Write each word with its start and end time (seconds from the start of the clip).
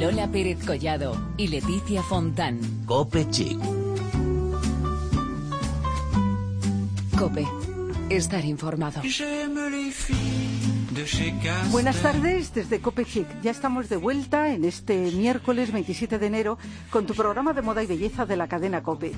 Lola 0.00 0.26
Pérez 0.28 0.58
Collado 0.64 1.16
y 1.36 1.48
Leticia 1.48 2.02
Fontán. 2.02 2.58
Cope 2.86 3.28
Chic. 3.30 3.58
Cope. 7.18 7.46
Estar 8.10 8.44
informado. 8.44 9.00
Buenas 11.70 11.96
tardes 12.02 12.52
desde 12.54 12.80
Cope 12.80 13.04
Chic. 13.04 13.26
Ya 13.42 13.50
estamos 13.50 13.88
de 13.88 13.96
vuelta 13.96 14.48
en 14.52 14.64
este 14.64 15.10
miércoles 15.12 15.72
27 15.72 16.18
de 16.18 16.26
enero 16.26 16.58
con 16.90 17.06
tu 17.06 17.14
programa 17.14 17.52
de 17.52 17.62
moda 17.62 17.82
y 17.82 17.86
belleza 17.86 18.26
de 18.26 18.36
la 18.36 18.48
cadena 18.48 18.82
Cope. 18.82 19.12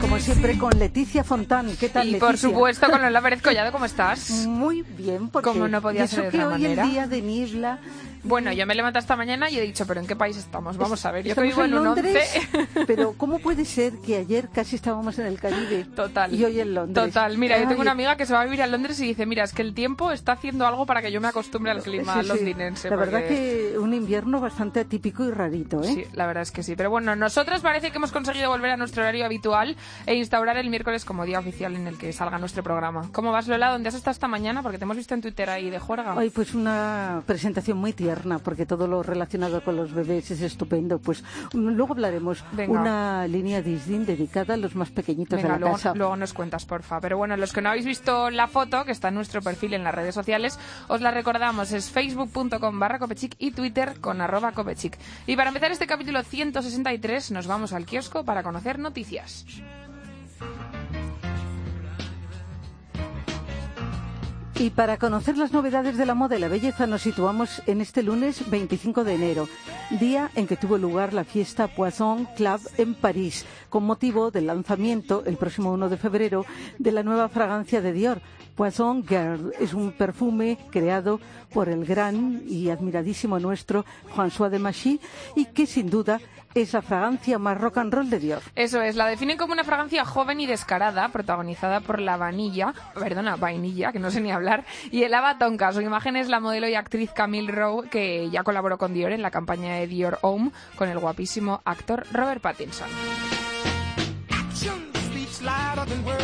Como 0.00 0.18
siempre 0.18 0.58
con 0.58 0.76
Leticia 0.76 1.22
Fontán. 1.22 1.70
¿Qué 1.78 1.88
tal, 1.88 2.08
Y 2.08 2.10
Leticia? 2.12 2.26
por 2.28 2.36
supuesto 2.36 2.90
con 2.90 3.00
Lola 3.00 3.22
Pérez 3.22 3.40
Collado, 3.42 3.70
¿cómo 3.70 3.84
estás? 3.84 4.30
Muy 4.46 4.82
bien, 4.82 5.28
porque 5.28 5.48
Como 5.50 5.68
no 5.68 5.80
podía 5.80 6.06
ser 6.08 6.24
de 6.24 6.30
que 6.30 6.36
otra 6.38 6.48
hoy 6.48 6.62
manera. 6.62 6.84
el 6.84 6.90
día 6.90 7.06
de 7.06 7.22
niebla. 7.22 7.78
Bueno, 8.26 8.52
yo 8.52 8.66
me 8.66 8.74
levanté 8.74 8.98
esta 8.98 9.16
mañana 9.16 9.48
y 9.50 9.58
he 9.58 9.62
dicho, 9.62 9.86
¿pero 9.86 10.00
en 10.00 10.06
qué 10.06 10.16
país 10.16 10.36
estamos? 10.36 10.76
Vamos 10.76 11.04
a 11.06 11.10
ver, 11.12 11.24
yo 11.24 11.34
que 11.34 11.46
Estamos 11.48 11.48
vivo 11.48 11.64
en 11.64 11.74
un 11.74 11.84
Londres, 11.84 12.48
11. 12.52 12.84
Pero 12.86 13.14
¿cómo 13.16 13.38
puede 13.38 13.64
ser 13.64 13.98
que 13.98 14.16
ayer 14.16 14.48
casi 14.52 14.76
estábamos 14.76 15.18
en 15.18 15.26
el 15.26 15.38
Caribe? 15.38 15.84
Total. 15.94 16.32
Y 16.34 16.44
hoy 16.44 16.60
en 16.60 16.74
Londres. 16.74 17.06
Total, 17.06 17.38
mira, 17.38 17.56
yo 17.58 17.62
tengo 17.68 17.80
Ay, 17.80 17.82
una 17.82 17.92
amiga 17.92 18.16
que 18.16 18.26
se 18.26 18.32
va 18.32 18.40
a 18.40 18.44
vivir 18.44 18.62
a 18.62 18.66
Londres 18.66 18.98
y 19.00 19.06
dice, 19.06 19.26
mira, 19.26 19.44
es 19.44 19.52
que 19.52 19.62
el 19.62 19.74
tiempo 19.74 20.10
está 20.12 20.32
haciendo 20.32 20.66
algo 20.66 20.86
para 20.86 21.02
que 21.02 21.12
yo 21.12 21.20
me 21.20 21.28
acostumbre 21.28 21.70
al 21.72 21.82
clima 21.82 22.14
sí, 22.14 22.20
sí. 22.22 22.26
londinense. 22.28 22.90
La 22.90 22.96
verdad 22.96 23.20
porque- 23.20 23.72
que 23.72 23.78
un 23.78 23.94
invierno 23.94 24.40
bastante 24.40 24.80
atípico 24.80 25.24
y 25.24 25.30
rarito, 25.30 25.82
¿eh? 25.82 25.86
Sí, 25.86 26.04
la 26.12 26.26
verdad 26.26 26.42
es 26.42 26.50
que 26.52 26.62
sí. 26.62 26.74
Pero 26.76 26.90
bueno, 26.90 27.14
nosotros 27.16 27.60
parece 27.60 27.90
que 27.90 27.96
hemos 27.98 28.12
conseguido 28.12 28.50
volver 28.50 28.72
a 28.72 28.76
nuestro 28.76 29.02
horario 29.02 29.24
habitual 29.24 29.76
e 30.06 30.14
instaurar 30.14 30.56
el 30.56 30.68
miércoles 30.70 31.04
como 31.04 31.24
día 31.24 31.38
oficial 31.38 31.74
en 31.76 31.86
el 31.86 31.96
que 31.98 32.12
salga 32.12 32.38
nuestro 32.38 32.62
programa. 32.62 33.08
¿Cómo 33.12 33.32
vas, 33.32 33.46
Lola? 33.48 33.70
¿Dónde 33.70 33.88
has 33.88 33.94
estado 33.94 34.12
esta 34.12 34.28
mañana? 34.28 34.62
Porque 34.62 34.78
te 34.78 34.84
hemos 34.84 34.96
visto 34.96 35.14
en 35.14 35.20
Twitter 35.22 35.48
ahí 35.50 35.70
de 35.70 35.78
juerga. 35.78 36.14
Ay, 36.16 36.30
pues 36.30 36.54
una 36.54 37.22
presentación 37.26 37.78
muy 37.78 37.92
tierna, 37.92 38.15
porque 38.42 38.66
todo 38.66 38.86
lo 38.86 39.02
relacionado 39.02 39.62
con 39.62 39.76
los 39.76 39.92
bebés 39.92 40.30
es 40.30 40.40
estupendo. 40.40 40.98
Pues 40.98 41.22
mm, 41.52 41.68
luego 41.68 41.92
hablaremos 41.92 42.42
Venga. 42.52 42.80
una 42.80 43.26
línea 43.26 43.60
Disney 43.62 44.04
dedicada 44.04 44.54
a 44.54 44.56
los 44.56 44.74
más 44.74 44.90
pequeñitos 44.90 45.36
Venga, 45.36 45.48
de 45.48 45.52
la 45.54 45.58
luego, 45.58 45.76
casa. 45.76 45.94
luego 45.94 46.16
nos 46.16 46.32
cuentas, 46.32 46.64
porfa. 46.64 47.00
Pero 47.00 47.18
bueno, 47.18 47.36
los 47.36 47.52
que 47.52 47.60
no 47.60 47.68
habéis 47.68 47.84
visto 47.86 48.30
la 48.30 48.46
foto, 48.48 48.84
que 48.84 48.92
está 48.92 49.08
en 49.08 49.14
nuestro 49.14 49.42
perfil 49.42 49.74
en 49.74 49.84
las 49.84 49.94
redes 49.94 50.14
sociales, 50.14 50.58
os 50.88 51.00
la 51.00 51.10
recordamos. 51.10 51.72
Es 51.72 51.90
facebook.com 51.90 52.78
barra 52.78 52.98
copechic 52.98 53.34
y 53.38 53.50
twitter 53.50 54.00
con 54.00 54.20
arroba 54.20 54.52
copechic. 54.52 54.98
Y 55.26 55.36
para 55.36 55.48
empezar 55.48 55.70
este 55.72 55.86
capítulo 55.86 56.22
163, 56.22 57.30
nos 57.32 57.46
vamos 57.46 57.72
al 57.72 57.84
kiosco 57.86 58.24
para 58.24 58.42
conocer 58.42 58.78
noticias. 58.78 59.44
Y 64.58 64.70
para 64.70 64.96
conocer 64.96 65.36
las 65.36 65.52
novedades 65.52 65.98
de 65.98 66.06
la 66.06 66.14
moda 66.14 66.36
y 66.36 66.40
la 66.40 66.48
belleza 66.48 66.86
nos 66.86 67.02
situamos 67.02 67.62
en 67.66 67.82
este 67.82 68.02
lunes 68.02 68.48
25 68.48 69.04
de 69.04 69.14
enero, 69.14 69.48
día 70.00 70.30
en 70.34 70.46
que 70.46 70.56
tuvo 70.56 70.78
lugar 70.78 71.12
la 71.12 71.24
fiesta 71.24 71.68
Poisson 71.68 72.26
Club 72.36 72.60
en 72.78 72.94
París, 72.94 73.44
con 73.68 73.84
motivo 73.84 74.30
del 74.30 74.46
lanzamiento 74.46 75.22
el 75.26 75.36
próximo 75.36 75.72
1 75.72 75.90
de 75.90 75.96
febrero 75.98 76.46
de 76.78 76.90
la 76.90 77.02
nueva 77.02 77.28
fragancia 77.28 77.82
de 77.82 77.92
Dior. 77.92 78.22
Poisson 78.54 79.06
Girl 79.06 79.52
es 79.60 79.74
un 79.74 79.92
perfume 79.92 80.56
creado 80.70 81.20
por 81.52 81.68
el 81.68 81.84
gran 81.84 82.42
y 82.48 82.70
admiradísimo 82.70 83.38
nuestro 83.38 83.84
François 84.14 84.48
de 84.48 84.58
Machy 84.58 84.98
y 85.34 85.44
que 85.44 85.66
sin 85.66 85.90
duda 85.90 86.18
es 86.62 86.72
la 86.72 86.82
fragancia 86.82 87.38
más 87.38 87.58
rock 87.58 87.78
and 87.78 87.92
roll 87.92 88.10
de 88.10 88.18
Dior. 88.18 88.42
Eso 88.54 88.80
es, 88.80 88.96
la 88.96 89.06
definen 89.06 89.36
como 89.36 89.52
una 89.52 89.64
fragancia 89.64 90.04
joven 90.04 90.40
y 90.40 90.46
descarada, 90.46 91.08
protagonizada 91.08 91.80
por 91.80 92.00
la 92.00 92.16
vanilla, 92.16 92.74
perdona, 92.94 93.36
vainilla, 93.36 93.92
que 93.92 93.98
no 93.98 94.10
sé 94.10 94.20
ni 94.20 94.32
hablar, 94.32 94.64
y 94.90 95.02
el 95.02 95.12
Tonka. 95.38 95.72
Su 95.72 95.80
imagen 95.80 96.16
es 96.16 96.28
la 96.28 96.40
modelo 96.40 96.68
y 96.68 96.74
actriz 96.74 97.10
Camille 97.12 97.52
Rowe, 97.52 97.88
que 97.88 98.30
ya 98.30 98.42
colaboró 98.42 98.78
con 98.78 98.94
Dior 98.94 99.12
en 99.12 99.22
la 99.22 99.30
campaña 99.30 99.74
de 99.74 99.86
Dior 99.86 100.18
Home 100.22 100.50
con 100.76 100.88
el 100.88 100.98
guapísimo 100.98 101.60
actor 101.64 102.06
Robert 102.12 102.40
Pattinson. 102.40 102.88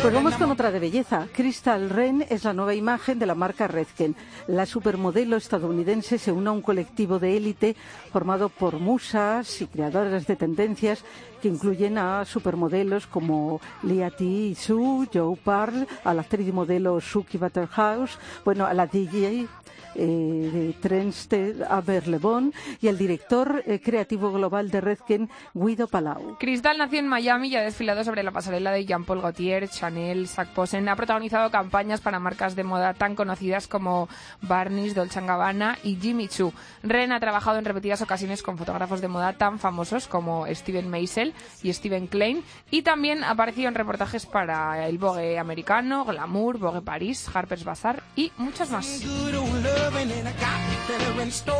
Pues 0.01 0.13
vamos 0.13 0.35
con 0.35 0.51
otra 0.51 0.71
de 0.71 0.79
belleza. 0.79 1.27
Crystal 1.31 1.89
Ren 1.89 2.25
es 2.29 2.43
la 2.43 2.51
nueva 2.51 2.75
imagen 2.75 3.19
de 3.19 3.25
la 3.25 3.35
marca 3.35 3.67
Redken. 3.67 4.15
La 4.47 4.65
supermodelo 4.65 5.37
estadounidense 5.37 6.17
se 6.17 6.31
une 6.31 6.49
a 6.49 6.51
un 6.51 6.61
colectivo 6.61 7.19
de 7.19 7.37
élite 7.37 7.75
formado 8.11 8.49
por 8.49 8.79
musas 8.79 9.61
y 9.61 9.67
creadoras 9.67 10.27
de 10.27 10.35
tendencias 10.35 11.05
que 11.41 11.47
incluyen 11.47 11.97
a 11.97 12.25
supermodelos 12.25 13.07
como 13.07 13.61
Lia 13.83 14.11
T. 14.11 14.55
Su, 14.55 15.07
Joe 15.13 15.37
Parl, 15.37 15.87
a 16.03 16.13
la 16.13 16.21
actriz 16.21 16.49
y 16.49 16.51
modelo 16.51 16.99
Suki 16.99 17.37
Butterhouse, 17.37 18.17
bueno, 18.43 18.65
a 18.65 18.73
la 18.73 18.87
DJ 18.87 19.47
eh, 19.95 20.49
de 20.53 20.73
Trenster 20.81 21.65
Aberlebon 21.69 22.53
y 22.81 22.87
al 22.87 22.97
director 22.97 23.63
eh, 23.65 23.79
creativo 23.79 24.31
global 24.31 24.69
de 24.69 24.81
Redken, 24.81 25.29
Guido 25.53 25.87
Palau. 25.87 26.37
Cristal 26.39 26.77
nació 26.77 26.99
en 26.99 27.07
Miami 27.07 27.49
y 27.49 27.55
ha 27.55 27.61
desfilado 27.61 28.03
sobre 28.03 28.23
la 28.23 28.31
pasarela 28.31 28.71
de 28.71 28.85
Jean-Paul 28.85 29.21
Gaultier, 29.21 29.69
Chanel, 29.69 30.27
Sac 30.27 30.49
Posen. 30.49 30.89
Ha 30.89 30.95
protagonizado 30.95 31.49
campañas 31.51 32.01
para 32.01 32.19
marcas 32.19 32.55
de 32.55 32.63
moda 32.63 32.93
tan 32.93 33.15
conocidas 33.15 33.67
como 33.67 34.09
Barneys, 34.41 34.95
Dolce 34.95 35.21
Gabbana 35.21 35.77
y 35.83 35.95
Jimmy 35.95 36.27
Choo. 36.27 36.53
Ren 36.81 37.11
ha 37.11 37.19
trabajado 37.19 37.57
en 37.57 37.65
repetidas 37.65 38.01
ocasiones 38.01 38.43
con 38.43 38.57
fotógrafos 38.57 39.01
de 39.01 39.07
moda 39.07 39.33
tan 39.33 39.59
famosos 39.59 40.07
como 40.07 40.45
Steven 40.47 40.89
Meisel 40.89 41.33
y 41.61 41.71
Steven 41.71 42.07
Klein 42.07 42.43
y 42.71 42.81
también 42.81 43.23
ha 43.23 43.31
aparecido 43.31 43.67
en 43.67 43.75
reportajes 43.75 44.25
para 44.25 44.87
el 44.87 44.97
Vogue 44.97 45.39
americano, 45.39 46.05
Glamour, 46.05 46.57
Vogue 46.57 46.81
París, 46.81 47.29
Harper's 47.33 47.63
Bazaar 47.63 48.03
y 48.15 48.31
muchos 48.37 48.69
más. 48.69 49.03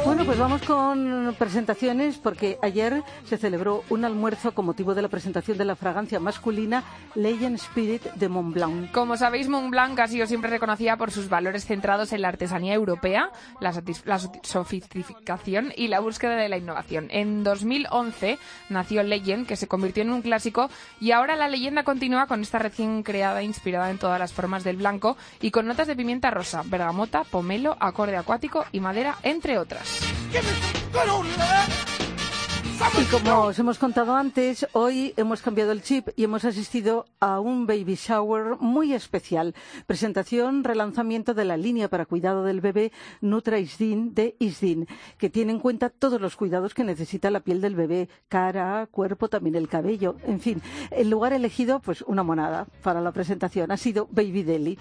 Bueno, 0.05 0.25
pues 0.25 0.37
vamos 0.37 0.61
con 0.63 1.35
presentaciones 1.37 2.17
porque 2.17 2.57
ayer 2.61 3.03
se 3.25 3.37
celebró 3.37 3.83
un 3.89 4.05
almuerzo 4.05 4.53
con 4.53 4.65
motivo 4.65 4.93
de 4.93 5.01
la 5.01 5.07
presentación 5.07 5.57
de 5.57 5.65
la 5.65 5.75
fragancia 5.75 6.19
masculina 6.19 6.83
Legend 7.15 7.55
Spirit 7.55 8.03
de 8.15 8.29
Montblanc. 8.29 8.91
Como 8.91 9.17
sabéis, 9.17 9.47
Montblanc 9.47 9.99
ha 9.99 10.07
sido 10.07 10.27
siempre 10.27 10.49
reconocida 10.49 10.97
por 10.97 11.11
sus 11.11 11.29
valores 11.29 11.65
centrados 11.65 12.13
en 12.13 12.21
la 12.21 12.27
artesanía 12.29 12.73
europea, 12.73 13.31
la, 13.59 13.73
la 14.05 14.19
sofisticación 14.19 15.73
y 15.75 15.87
la 15.87 15.99
búsqueda 15.99 16.35
de 16.35 16.49
la 16.49 16.57
innovación. 16.57 17.07
En 17.09 17.43
2011 17.43 18.37
nació 18.69 19.03
Legend, 19.03 19.47
que 19.47 19.55
se 19.55 19.67
convirtió 19.67 20.03
en 20.03 20.11
un 20.11 20.21
clásico, 20.21 20.69
y 20.99 21.11
ahora 21.11 21.35
la 21.35 21.47
leyenda 21.47 21.83
continúa 21.83 22.27
con 22.27 22.41
esta 22.41 22.59
recién 22.59 23.03
creada 23.03 23.43
inspirada 23.43 23.89
en 23.89 23.97
todas 23.97 24.19
las 24.19 24.33
formas 24.33 24.63
del 24.63 24.77
blanco 24.77 25.17
y 25.41 25.51
con 25.51 25.67
notas 25.67 25.87
de 25.87 25.95
pimienta 25.95 26.31
rosa, 26.31 26.63
bergamota, 26.65 27.23
pomelo, 27.23 27.77
acorde 27.79 28.12
acuático 28.17 28.65
y 28.71 28.79
madera, 28.79 29.17
entre 29.23 29.57
otras. 29.57 30.01
Y 32.99 33.05
como 33.05 33.41
os 33.43 33.59
hemos 33.59 33.79
contado 33.79 34.15
antes, 34.15 34.67
hoy 34.73 35.13
hemos 35.15 35.41
cambiado 35.41 35.71
el 35.71 35.81
chip 35.81 36.09
y 36.15 36.25
hemos 36.25 36.43
asistido 36.43 37.05
a 37.19 37.39
un 37.39 37.65
baby 37.65 37.95
shower 37.95 38.57
muy 38.59 38.93
especial. 38.93 39.55
Presentación, 39.87 40.63
relanzamiento 40.63 41.33
de 41.33 41.45
la 41.45 41.57
línea 41.57 41.87
para 41.87 42.05
cuidado 42.05 42.43
del 42.43 42.61
bebé 42.61 42.91
Nutra 43.21 43.57
Isdin 43.57 44.13
de 44.13 44.35
Isdin, 44.39 44.87
que 45.17 45.29
tiene 45.29 45.53
en 45.53 45.59
cuenta 45.59 45.89
todos 45.89 46.19
los 46.19 46.35
cuidados 46.35 46.73
que 46.73 46.83
necesita 46.83 47.31
la 47.31 47.39
piel 47.39 47.61
del 47.61 47.75
bebé, 47.75 48.09
cara, 48.27 48.87
cuerpo, 48.91 49.29
también 49.29 49.55
el 49.55 49.69
cabello. 49.69 50.17
En 50.27 50.39
fin, 50.39 50.61
el 50.91 51.09
lugar 51.09 51.33
elegido, 51.33 51.79
pues 51.79 52.01
una 52.01 52.23
monada 52.23 52.67
para 52.83 53.01
la 53.01 53.11
presentación. 53.11 53.71
Ha 53.71 53.77
sido 53.77 54.07
Baby 54.11 54.43
Deli. 54.43 54.79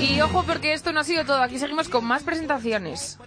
Y 0.00 0.20
ojo 0.20 0.44
porque 0.44 0.72
esto 0.72 0.92
no 0.92 1.00
ha 1.00 1.04
sido 1.04 1.24
todo, 1.24 1.42
aquí 1.42 1.58
seguimos 1.58 1.88
con 1.88 2.04
más 2.04 2.22
presentaciones. 2.22 3.18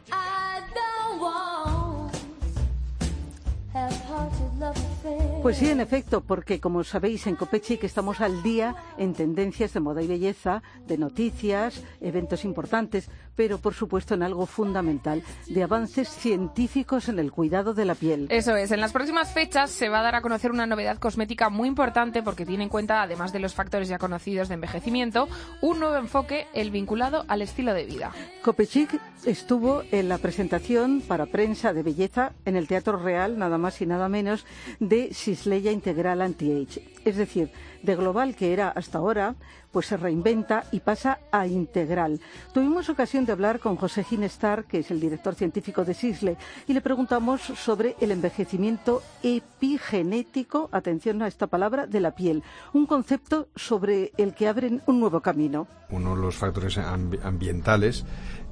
Pues 5.41 5.57
sí, 5.57 5.69
en 5.69 5.79
efecto, 5.79 6.21
porque 6.21 6.59
como 6.59 6.83
sabéis 6.83 7.25
en 7.25 7.35
Copechic 7.35 7.83
estamos 7.83 8.21
al 8.21 8.43
día 8.43 8.75
en 8.97 9.13
tendencias 9.13 9.73
de 9.73 9.79
moda 9.79 10.03
y 10.03 10.07
belleza, 10.07 10.61
de 10.87 10.97
noticias, 10.97 11.81
eventos 11.99 12.45
importantes, 12.45 13.09
pero 13.41 13.57
por 13.57 13.73
supuesto 13.73 14.13
en 14.13 14.21
algo 14.21 14.45
fundamental, 14.45 15.23
de 15.47 15.63
avances 15.63 16.07
científicos 16.07 17.09
en 17.09 17.17
el 17.17 17.31
cuidado 17.31 17.73
de 17.73 17.85
la 17.85 17.95
piel. 17.95 18.27
Eso 18.29 18.55
es, 18.55 18.71
en 18.71 18.79
las 18.79 18.91
próximas 18.91 19.33
fechas 19.33 19.71
se 19.71 19.89
va 19.89 20.01
a 20.01 20.03
dar 20.03 20.13
a 20.13 20.21
conocer 20.21 20.51
una 20.51 20.67
novedad 20.67 20.99
cosmética 20.99 21.49
muy 21.49 21.67
importante 21.67 22.21
porque 22.21 22.45
tiene 22.45 22.65
en 22.65 22.69
cuenta, 22.69 23.01
además 23.01 23.33
de 23.33 23.39
los 23.39 23.55
factores 23.55 23.87
ya 23.87 23.97
conocidos 23.97 24.47
de 24.47 24.53
envejecimiento, 24.53 25.27
un 25.59 25.79
nuevo 25.79 25.95
enfoque, 25.95 26.45
el 26.53 26.69
vinculado 26.69 27.25
al 27.29 27.41
estilo 27.41 27.73
de 27.73 27.85
vida. 27.85 28.11
Copechic 28.43 29.01
estuvo 29.25 29.81
en 29.91 30.07
la 30.07 30.19
presentación 30.19 31.01
para 31.01 31.25
prensa 31.25 31.73
de 31.73 31.81
belleza 31.81 32.33
en 32.45 32.55
el 32.55 32.67
Teatro 32.67 32.97
Real, 32.97 33.39
nada 33.39 33.57
más 33.57 33.81
y 33.81 33.87
nada 33.87 34.07
menos, 34.07 34.45
de 34.79 35.15
Sisleya 35.15 35.71
Integral 35.71 36.21
Anti-Age. 36.21 36.83
Es 37.05 37.17
decir, 37.17 37.51
de 37.81 37.95
Global, 37.95 38.35
que 38.35 38.53
era 38.53 38.69
hasta 38.69 38.99
ahora 38.99 39.33
pues 39.71 39.87
se 39.87 39.97
reinventa 39.97 40.65
y 40.71 40.79
pasa 40.81 41.19
a 41.31 41.47
integral. 41.47 42.19
Tuvimos 42.53 42.89
ocasión 42.89 43.25
de 43.25 43.31
hablar 43.31 43.59
con 43.59 43.75
José 43.75 44.03
Ginestar, 44.03 44.65
que 44.65 44.79
es 44.79 44.91
el 44.91 44.99
director 44.99 45.35
científico 45.35 45.85
de 45.85 45.93
SISLE, 45.93 46.37
y 46.67 46.73
le 46.73 46.81
preguntamos 46.81 47.41
sobre 47.41 47.95
el 47.99 48.11
envejecimiento 48.11 49.01
epigenético, 49.23 50.69
atención 50.71 51.21
a 51.21 51.27
esta 51.27 51.47
palabra, 51.47 51.87
de 51.87 51.99
la 51.99 52.11
piel, 52.11 52.43
un 52.73 52.85
concepto 52.85 53.47
sobre 53.55 54.11
el 54.17 54.33
que 54.33 54.47
abren 54.47 54.81
un 54.85 54.99
nuevo 54.99 55.21
camino. 55.21 55.67
Uno 55.89 56.15
de 56.15 56.21
los 56.21 56.37
factores 56.37 56.77
ambientales 56.77 58.05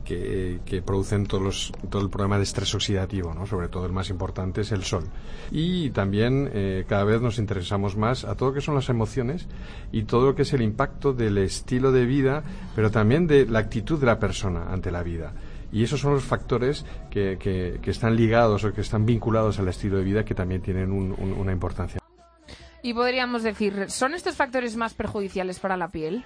que, 0.04 0.84
producen 0.86 1.26
todos 1.26 1.72
todo 1.90 2.02
el 2.02 2.10
problema 2.10 2.38
de 2.38 2.44
estrés 2.44 2.74
oxidativo, 2.74 3.34
¿no? 3.34 3.46
sobre 3.46 3.68
todo 3.68 3.86
el 3.86 3.92
más 3.92 4.10
importante 4.10 4.62
es 4.62 4.72
el 4.72 4.84
sol. 4.84 5.04
Y 5.52 5.90
también 5.92 6.50
eh, 6.54 6.86
cada 6.88 7.04
vez 7.04 7.22
nos 7.22 7.38
interesamos 7.38 7.96
más 7.96 8.26
a 8.26 8.36
todo 8.36 8.50
lo 8.50 8.56
que 8.56 8.62
son 8.62 8.76
las 8.76 8.90
emociones 8.90 9.48
y 9.92 10.04
todo 10.04 10.28
lo 10.28 10.36
que 10.36 10.44
es 10.44 10.54
el 10.54 10.62
impacto 10.62 11.14
del 11.14 11.38
estilo 11.38 11.92
de 11.92 12.06
vida, 12.06 12.44
pero 12.76 12.92
también 12.92 13.28
de 13.28 13.46
la 13.46 13.60
actitud 13.60 14.00
de 14.00 14.06
la 14.06 14.20
persona 14.20 14.72
ante 14.72 14.92
la 14.92 15.04
vida. 15.04 15.34
Y 15.72 15.84
esos 15.84 16.00
son 16.00 16.14
los 16.14 16.24
factores 16.24 16.86
que, 17.12 17.38
que, 17.40 17.92
están 17.92 18.16
ligados 18.16 18.64
o 18.64 18.74
que 18.74 18.82
están 18.82 19.06
vinculados 19.06 19.60
al 19.60 19.68
estilo 19.68 19.98
de 19.98 20.04
vida 20.04 20.26
que 20.26 20.34
también 20.34 20.62
tienen 20.62 20.92
una 20.92 21.52
importancia. 21.52 22.02
Y 22.82 22.94
podríamos 22.94 23.44
decir, 23.44 23.90
¿son 23.90 24.14
estos 24.14 24.36
factores 24.36 24.76
más 24.76 24.94
perjudiciales 24.94 25.60
para 25.60 25.78
la 25.78 25.90
piel? 25.90 26.26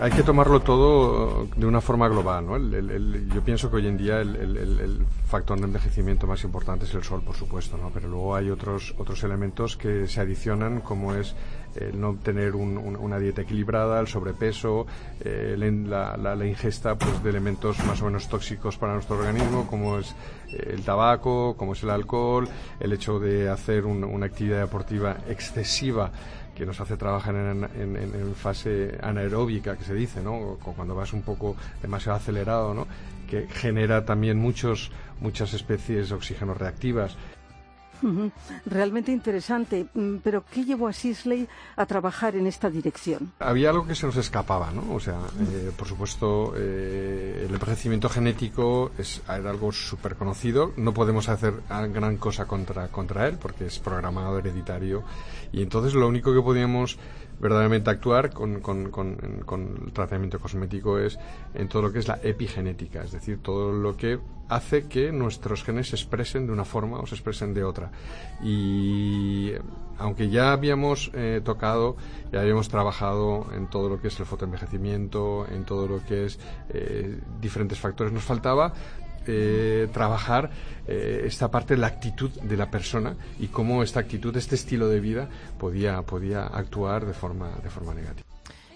Hay 0.00 0.12
que 0.12 0.22
tomarlo 0.22 0.60
todo 0.60 1.46
de 1.54 1.66
una 1.66 1.82
forma 1.82 2.08
global. 2.08 2.46
¿no? 2.46 2.56
yo 2.56 3.44
pienso 3.44 3.68
que 3.68 3.76
hoy 3.76 3.86
en 3.86 3.98
día 3.98 4.22
el, 4.22 5.04
factor 5.26 5.58
de 5.58 5.66
envejecimiento 5.66 6.26
más 6.26 6.42
importante 6.42 6.86
es 6.86 6.94
el 6.94 7.04
sol, 7.04 7.22
por 7.22 7.36
supuesto, 7.36 7.76
¿no? 7.76 7.90
pero 7.90 8.08
luego 8.08 8.34
hay 8.34 8.48
otros, 8.50 8.94
otros 8.98 9.22
elementos 9.24 9.76
que 9.76 10.08
se 10.08 10.20
adicionan, 10.22 10.80
como 10.80 11.14
es 11.14 11.36
el 11.76 12.00
no 12.00 12.14
tener 12.14 12.56
una 12.56 13.18
dieta 13.18 13.42
equilibrada, 13.42 14.00
el 14.00 14.08
sobrepeso, 14.08 14.86
eh, 15.20 15.54
la, 15.58 16.46
ingesta 16.46 16.96
pues, 16.96 17.22
de 17.22 17.30
elementos 17.30 17.78
más 17.84 18.00
o 18.00 18.06
menos 18.06 18.26
tóxicos 18.26 18.78
para 18.78 18.94
nuestro 18.94 19.18
organismo, 19.18 19.66
como 19.68 19.98
es 19.98 20.16
el 20.48 20.82
tabaco, 20.82 21.54
como 21.58 21.74
es 21.74 21.82
el 21.82 21.90
alcohol, 21.90 22.48
el 22.80 22.92
hecho 22.94 23.20
de 23.20 23.50
hacer 23.50 23.84
una 23.84 24.26
actividad 24.26 24.60
deportiva 24.60 25.18
excesiva 25.28 26.10
que 26.54 26.66
nos 26.66 26.80
hace 26.80 26.96
trabajar 26.96 27.34
en, 27.34 28.34
fase 28.34 28.98
anaeróbica, 29.02 29.76
que 29.76 29.84
se 29.84 29.94
dice, 29.94 30.22
¿no? 30.22 30.58
Cuando 30.76 30.94
vas 30.94 31.12
un 31.12 31.22
poco 31.22 31.56
demasiado 31.82 32.18
acelerado, 32.18 32.74
¿no? 32.74 32.86
Que 33.28 33.46
genera 33.48 34.04
también 34.04 34.38
muchos, 34.38 34.90
muchas 35.20 35.54
especies 35.54 36.08
de 36.08 36.14
oxígeno 36.14 36.54
reactivas. 36.54 37.16
Realmente 38.66 39.12
interesante. 39.12 39.86
Mm, 39.94 40.16
pero 40.22 40.44
¿qué 40.50 40.64
llevó 40.64 40.88
a 40.88 40.92
Sisley 40.92 41.48
a 41.76 41.86
trabajar 41.86 42.36
en 42.36 42.46
esta 42.46 42.70
dirección? 42.70 43.32
Había 43.38 43.70
algo 43.70 43.86
que 43.86 43.94
se 43.94 44.06
nos 44.06 44.16
escapaba, 44.16 44.70
¿no? 44.70 44.94
O 44.94 45.00
sea, 45.00 45.18
eh, 45.40 45.70
por 45.76 45.86
supuesto, 45.86 46.54
eh, 46.56 47.46
el 47.46 47.54
envejecimiento 47.54 48.08
genético 48.08 48.92
es, 48.98 49.22
era 49.28 49.50
algo 49.50 49.72
súper 49.72 50.16
conocido. 50.16 50.72
No 50.76 50.94
podemos 50.94 51.28
hacer 51.28 51.54
gran 51.68 52.16
cosa 52.16 52.46
contra, 52.46 52.88
contra 52.88 53.28
él 53.28 53.38
porque 53.40 53.66
es 53.66 53.78
programado 53.78 54.38
hereditario. 54.38 55.02
Y 55.52 55.62
entonces 55.62 55.94
lo 55.94 56.06
único 56.08 56.32
que 56.34 56.40
podíamos 56.40 56.98
verdaderamente 57.40 57.90
actuar 57.90 58.30
con, 58.32 58.60
con, 58.60 58.90
con, 58.90 59.80
el 59.86 59.92
tratamiento 59.92 60.38
cosmético 60.38 60.98
es 60.98 61.18
en 61.54 61.68
todo 61.68 61.82
lo 61.82 61.92
que 61.92 62.00
es 62.00 62.06
la 62.08 62.20
epigenética, 62.22 63.02
es 63.02 63.12
decir, 63.12 63.38
todo 63.42 63.72
lo 63.72 63.96
que 63.96 64.20
hace 64.48 64.86
que 64.88 65.10
nuestros 65.10 65.64
genes 65.64 65.88
se 65.88 65.96
expresen 65.96 66.46
de 66.46 66.52
una 66.52 66.64
forma 66.64 67.00
o 67.00 67.06
se 67.06 67.14
expresen 67.14 67.54
de 67.54 67.64
otra. 67.64 67.89
Y 68.42 69.52
aunque 70.00 70.30
ya 70.30 70.52
habíamos 70.52 71.10
eh, 71.14 71.40
tocado, 71.44 71.96
ya 72.32 72.40
habíamos 72.40 72.68
trabajado 72.68 73.46
en 73.54 73.68
todo 73.68 73.88
lo 73.88 74.00
que 74.00 74.08
es 74.08 74.18
el 74.18 74.26
fotoenvejecimiento, 74.26 75.46
en 75.50 75.64
todo 75.64 75.86
lo 75.86 76.04
que 76.04 76.24
es 76.26 76.38
eh, 76.70 77.20
diferentes 77.40 77.78
factores, 77.78 78.12
nos 78.12 78.24
faltaba 78.24 78.72
eh, 79.26 79.88
trabajar 79.92 80.50
esta 80.88 81.52
parte 81.52 81.74
de 81.74 81.80
la 81.80 81.86
actitud 81.86 82.30
de 82.30 82.56
la 82.56 82.68
persona 82.68 83.14
y 83.38 83.46
cómo 83.46 83.84
esta 83.84 84.00
actitud, 84.00 84.36
este 84.36 84.56
estilo 84.56 84.88
de 84.88 84.98
vida 84.98 85.28
podía, 85.56 86.02
podía 86.02 86.46
actuar 86.46 87.06
de 87.06 87.12
forma, 87.12 87.48
de 87.62 87.70
forma 87.70 87.94
negativa. 87.94 88.26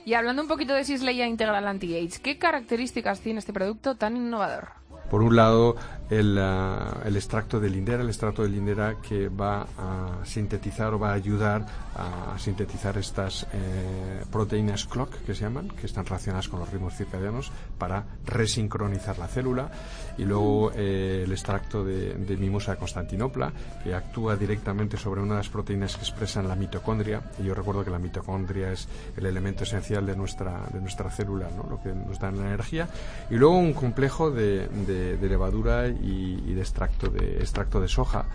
Y 0.04 0.14
hablando 0.14 0.42
un 0.42 0.48
poquito 0.48 0.74
de 0.74 0.84
Sisleya 0.84 1.26
Integral 1.26 1.66
Anti-Age, 1.66 2.20
¿qué 2.22 2.38
características 2.38 3.20
tiene 3.20 3.40
este 3.40 3.52
producto 3.52 3.96
tan 3.96 4.16
innovador? 4.16 4.68
Por 5.10 5.22
un 5.22 5.36
lado, 5.36 5.76
el, 6.10 6.38
ah, 6.38 7.00
el, 7.04 7.16
extracto 7.16 7.60
de 7.60 7.70
lindera, 7.70 8.02
el 8.02 8.08
extracto 8.08 8.42
de 8.42 8.48
lindera 8.48 8.96
que 9.00 9.28
va 9.28 9.66
a 9.78 10.24
sintetizar 10.24 10.92
o 10.94 10.98
va 10.98 11.10
a 11.10 11.14
ayudar 11.14 11.66
a 11.96 12.36
sintetizar 12.38 12.98
estas 12.98 13.46
eh, 13.52 14.24
proteínas 14.30 14.84
clock 14.84 15.10
que 15.24 15.34
se 15.34 15.42
llaman, 15.42 15.68
que 15.68 15.86
están 15.86 16.04
relacionadas 16.04 16.48
con 16.48 16.60
los 16.60 16.70
ritmos 16.70 16.96
circadianos 16.96 17.52
para 17.78 18.04
resincronizar 18.26 19.18
la 19.18 19.28
célula. 19.28 19.70
Y 20.18 20.24
luego 20.24 20.72
eh, 20.74 21.22
el 21.24 21.32
extracto 21.32 21.84
de, 21.84 22.14
de, 22.14 22.36
mimosa 22.36 22.76
Constantinopla, 22.76 23.52
que 23.82 23.94
actúa 23.94 24.36
directamente 24.36 24.96
sobre 24.96 25.20
una 25.20 25.34
de 25.34 25.40
las 25.40 25.48
proteínas 25.48 25.96
que 25.96 26.02
expresan 26.02 26.48
la 26.48 26.56
mitocondria. 26.56 27.22
Y 27.38 27.44
yo 27.44 27.54
recuerdo 27.54 27.84
que 27.84 27.90
la 27.90 27.98
mitocondria 27.98 28.72
es 28.72 28.88
el 29.16 29.26
elemento 29.26 29.64
esencial 29.64 30.06
de 30.06 30.16
nuestra, 30.16 30.66
de 30.72 30.80
nuestra 30.80 31.10
célula, 31.10 31.48
¿no? 31.56 31.68
lo 31.68 31.82
que 31.82 31.92
nos 31.92 32.18
da 32.18 32.30
la 32.30 32.46
energía. 32.46 32.88
Y 33.30 33.34
luego 33.34 33.56
un 33.56 33.72
complejo 33.72 34.30
de, 34.30 34.68
de 34.68 34.93
levadura 35.20 35.88
y, 35.88 36.54
de 36.54 36.60
extracto 36.60 37.08
de 37.08 37.38
extracto 37.38 37.80
de 37.80 37.88
soja, 37.88 38.26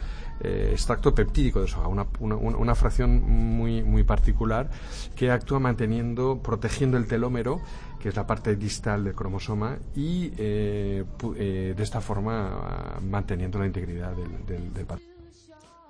eh, 0.42 0.70
extracto 0.72 1.14
peptídico 1.14 1.62
de 1.62 1.68
soja, 1.68 1.88
una, 1.88 2.06
una, 2.20 2.76
fracción 2.76 3.22
muy, 3.22 3.84
muy 3.84 4.04
particular 4.04 4.70
que 5.16 5.32
actúa 5.32 5.60
manteniendo, 5.60 6.40
protegiendo 6.42 6.98
el 6.98 7.08
telómero, 7.08 7.60
que 8.00 8.10
es 8.10 8.16
la 8.16 8.26
parte 8.26 8.56
distal 8.56 9.04
del 9.04 9.16
cromosoma, 9.16 9.78
y 9.96 10.32
eh, 10.38 11.04
eh, 11.36 11.74
de 11.76 11.84
esta 11.84 12.00
forma 12.00 13.00
manteniendo 13.02 13.60
la 13.60 13.66
integridad 13.66 14.14
del, 14.16 14.72
del, 14.74 14.86
patrón. 14.86 15.10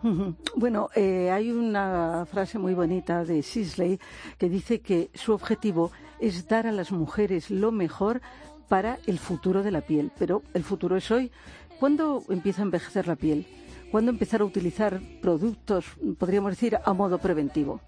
Bueno, 0.56 0.89
hay 0.95 1.51
una 1.51 2.25
frase 2.25 2.57
muy 2.57 2.74
bonita 2.74 3.25
de 3.25 3.44
Sisley 3.44 4.00
que 4.38 4.50
dice 4.50 4.80
que 4.80 5.10
su 5.13 5.33
objetivo 5.33 5.92
es 6.19 6.48
dar 6.48 6.68
a 6.68 6.72
las 6.72 6.92
mujeres 6.92 7.51
lo 7.51 7.72
mejor 7.72 8.22
para 8.69 9.00
el 9.07 9.19
futuro 9.19 9.63
de 9.63 9.71
la 9.71 9.81
piel. 9.81 10.12
Pero 10.18 10.44
el 10.54 10.63
futuro 10.63 10.95
es 10.95 11.12
hoy 11.12 11.31
¿Cuándo 11.80 12.24
empieza 12.27 12.62
a 12.62 12.66
envejecer 12.66 13.07
la 13.07 13.16
piel? 13.16 13.48
¿Cuándo 13.89 14.12
empezar 14.12 14.42
a 14.42 14.44
utilizar 14.44 15.00
productos, 15.21 15.86
podríamos 16.19 16.51
decir, 16.51 16.77
a 16.83 16.94
modo 16.94 17.18
preventivo? 17.19 17.80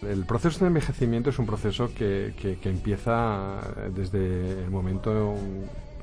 El 0.00 0.24
proceso 0.24 0.60
de 0.60 0.68
envejecimiento 0.68 1.30
es 1.30 1.38
un 1.38 1.46
proceso 1.46 1.90
que, 1.94 2.58
empieza 2.64 3.60
desde 3.94 4.64
el 4.64 4.70
momento 4.70 5.34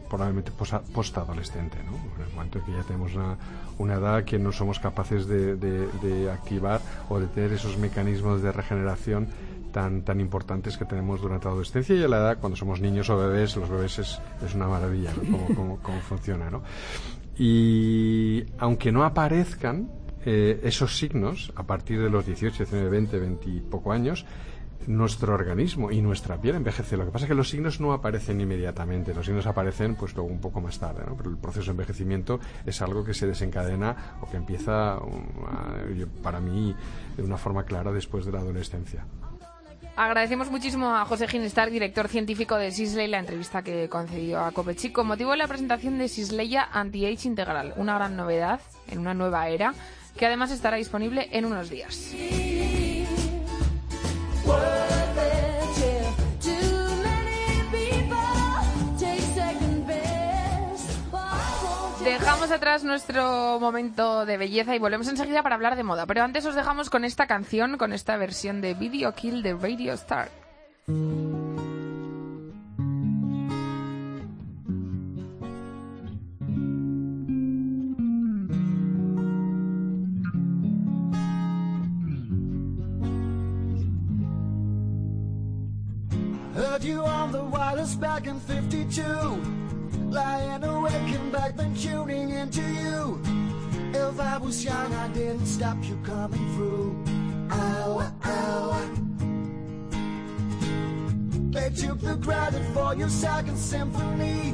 probablemente 0.07 0.51
postadolescente, 0.51 1.77
¿no? 1.83 1.97
En 2.15 2.27
el 2.27 2.35
momento 2.35 2.59
en 2.59 2.65
que 2.65 2.71
ya 2.71 2.83
tenemos 2.83 3.11
una, 3.79 3.93
edad 3.95 4.23
que 4.23 4.37
no 4.37 4.51
somos 4.51 4.79
capaces 4.79 5.27
de, 5.27 6.29
activar 6.31 6.79
o 7.09 7.19
de 7.19 7.25
tener 7.25 7.53
esos 7.53 7.77
mecanismos 7.77 8.43
de 8.43 8.51
regeneración 8.51 9.27
tan, 9.73 10.03
tan 10.03 10.21
importantes 10.21 10.77
que 10.77 10.85
tenemos 10.85 11.19
durante 11.19 11.45
la 11.45 11.51
adolescencia 11.51 11.95
y 11.95 12.03
a 12.03 12.07
la 12.07 12.17
edad 12.17 12.37
cuando 12.39 12.55
somos 12.55 12.79
niños 12.79 13.09
o 13.09 13.17
bebés, 13.17 13.57
los 13.57 13.69
bebés 13.69 13.99
es, 13.99 14.21
es 14.45 14.55
una 14.55 14.67
maravilla 14.67 15.11
cómo, 15.55 15.79
cómo, 15.81 15.99
funciona. 15.99 16.49
¿no? 16.49 16.63
Y 17.37 18.45
aunque 18.59 18.91
no 18.93 19.03
aparezcan 19.03 19.89
eh, 20.25 20.61
esos 20.63 20.97
signos 20.97 21.51
a 21.55 21.63
partir 21.63 22.01
de 22.01 22.09
los 22.09 22.25
18, 22.25 22.57
19, 22.59 22.89
20, 22.89 23.19
20 23.19 23.49
y 23.49 23.59
poco 23.59 23.91
años, 23.91 24.25
nuestro 24.87 25.33
organismo 25.33 25.91
y 25.91 26.01
nuestra 26.01 26.39
piel 26.39 26.55
envejece. 26.55 26.97
Lo 26.97 27.05
que 27.05 27.11
pasa 27.11 27.25
es 27.25 27.29
que 27.29 27.35
los 27.35 27.49
signos 27.49 27.79
no 27.79 27.93
aparecen 27.93 28.39
inmediatamente, 28.41 29.13
los 29.13 29.25
signos 29.25 29.47
aparecen 29.47 29.95
pues 29.95 30.13
luego 30.15 30.29
un 30.29 30.39
poco 30.39 30.61
más 30.61 30.79
tarde, 30.79 31.03
¿no? 31.07 31.15
pero 31.15 31.29
el 31.29 31.37
proceso 31.37 31.65
de 31.65 31.71
envejecimiento 31.71 32.39
es 32.65 32.81
algo 32.81 33.03
que 33.03 33.13
se 33.13 33.27
desencadena 33.27 34.17
o 34.21 34.29
que 34.29 34.37
empieza, 34.37 34.97
um, 34.99 36.21
para 36.21 36.39
mí, 36.39 36.75
de 37.15 37.23
una 37.23 37.37
forma 37.37 37.63
clara 37.63 37.91
después 37.91 38.25
de 38.25 38.31
la 38.33 38.39
adolescencia. 38.39 39.05
Agradecemos 39.95 40.49
muchísimo 40.49 40.95
a 40.95 41.05
José 41.05 41.27
Ginestar, 41.27 41.69
director 41.69 42.07
científico 42.07 42.57
de 42.57 42.71
Sisley, 42.71 43.07
la 43.07 43.19
entrevista 43.19 43.61
que 43.61 43.87
concedió 43.89 44.39
a 44.39 44.51
Copechic 44.51 44.91
con 44.91 45.05
motivo 45.05 45.31
de 45.31 45.37
la 45.37 45.47
presentación 45.47 45.99
de 45.99 46.07
Sisleya 46.07 46.67
Anti-Age 46.71 47.27
Integral, 47.27 47.73
una 47.77 47.93
gran 47.95 48.15
novedad 48.15 48.59
en 48.89 48.97
una 48.97 49.13
nueva 49.13 49.47
era 49.49 49.75
que 50.17 50.25
además 50.25 50.49
estará 50.49 50.77
disponible 50.77 51.29
en 51.31 51.45
unos 51.45 51.69
días. 51.69 52.11
Atrás 62.53 62.83
nuestro 62.83 63.59
momento 63.59 64.25
de 64.25 64.37
belleza 64.37 64.75
y 64.75 64.79
volvemos 64.79 65.07
enseguida 65.07 65.43
para 65.43 65.55
hablar 65.55 65.75
de 65.75 65.83
moda. 65.83 66.05
Pero 66.05 66.23
antes 66.23 66.45
os 66.45 66.55
dejamos 66.55 66.89
con 66.89 67.03
esta 67.03 67.27
canción, 67.27 67.77
con 67.77 67.91
esta 67.93 68.15
versión 68.17 68.61
de 68.61 68.73
Video 68.73 69.13
Kill 69.13 69.41
de 69.43 69.53
Radio 69.53 69.93
Star. 69.93 70.29
you 86.83 87.01
on 87.01 87.31
the 87.31 87.41
wireless 87.41 87.95
back 87.95 88.27
in 88.27 88.37
52. 88.41 89.72
Lying 90.13 90.63
awake 90.63 90.93
and 90.93 91.31
back 91.31 91.57
then 91.57 91.73
tuning 91.73 92.29
into 92.29 92.61
you. 92.61 93.19
If 93.95 94.19
I 94.19 94.37
was 94.37 94.63
young, 94.63 94.93
I 94.93 95.07
didn't 95.07 95.47
stop 95.47 95.77
you 95.81 95.97
coming 96.03 96.53
through. 96.53 97.03
Ow, 97.49 98.13
ow. 98.23 98.89
They 101.49 101.69
took 101.71 101.99
the 101.99 102.15
credit 102.17 102.63
for 102.75 102.93
your 102.93 103.09
second 103.09 103.57
symphony. 103.57 104.53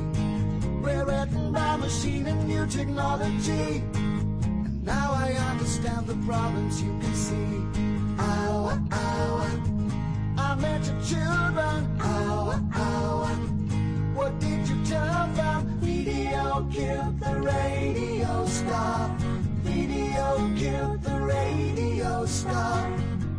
Rewritten 0.80 1.52
by 1.52 1.76
machine 1.76 2.28
and 2.28 2.48
new 2.48 2.66
technology. 2.66 3.84
And 3.96 4.86
now 4.86 5.12
I 5.12 5.34
understand 5.52 6.08
the 6.08 6.16
problems 6.26 6.82
you 6.82 6.98
can 7.02 7.14
see. 7.14 7.84
Ow, 8.18 8.80
ow. 8.94 9.62
I 10.38 10.56
met 10.56 10.86
your 10.86 11.02
children. 11.02 12.00
Ow, 12.00 12.70
ow. 12.76 13.26
What 14.16 14.40
did 14.40 14.70
you 14.70 14.86
tell 14.86 15.28
them? 15.28 15.39
Killed 16.80 17.20
the 17.20 17.36
radio 17.42 18.46
star. 18.46 19.14
Video 19.64 20.50
killed 20.56 21.04
the 21.04 21.20
radio 21.20 22.26
star. 22.26 22.90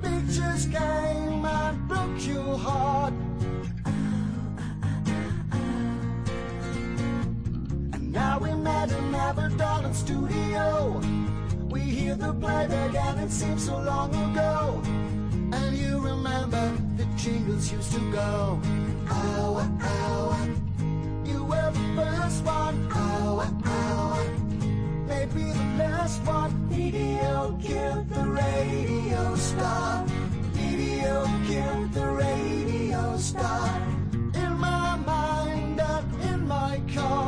Pictures 0.02 0.66
came 0.66 1.47
and 1.47 1.88
broke 1.88 2.26
your 2.26 2.59
heart. 2.59 3.14
And 7.94 8.12
now 8.12 8.38
we 8.40 8.52
met 8.52 8.92
in 8.92 9.14
Aberdeen 9.14 9.94
studio. 9.94 11.00
We 11.70 11.80
hear 11.80 12.16
the 12.16 12.35
playback 12.35 12.94
and 12.94 13.20
it 13.20 13.30
seems 13.30 13.64
so 13.64 13.78
long 13.78 14.11
ago. 14.11 14.82
And 15.56 15.78
you 15.78 15.99
remember 15.99 16.76
the 16.99 17.06
jingles 17.16 17.73
used 17.73 17.92
to 17.92 18.00
go. 18.12 18.61
Ow, 19.09 19.78
ow. 19.80 20.30
First 22.00 22.45
one. 22.45 22.88
Ow, 22.92 23.47
ow. 23.66 24.25
Maybe 25.07 25.45
the 25.52 25.69
last 25.83 26.19
one. 26.25 26.52
Video 26.71 27.59
killed 27.61 28.09
the 28.09 28.25
radio 28.42 29.35
star. 29.37 30.04
Video 30.54 31.25
killed 31.47 31.92
the 31.92 32.07
radio 32.07 33.16
star. 33.19 33.69
In 34.42 34.52
my 34.59 34.97
mind 34.97 35.78
and 35.78 36.23
in 36.23 36.49
my 36.49 36.80
car. 36.95 37.20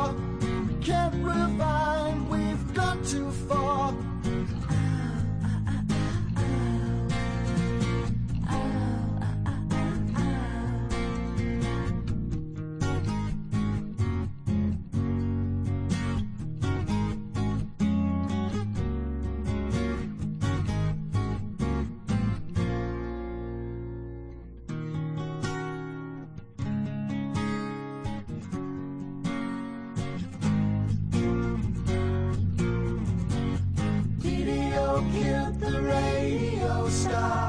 Stop. 36.89 37.42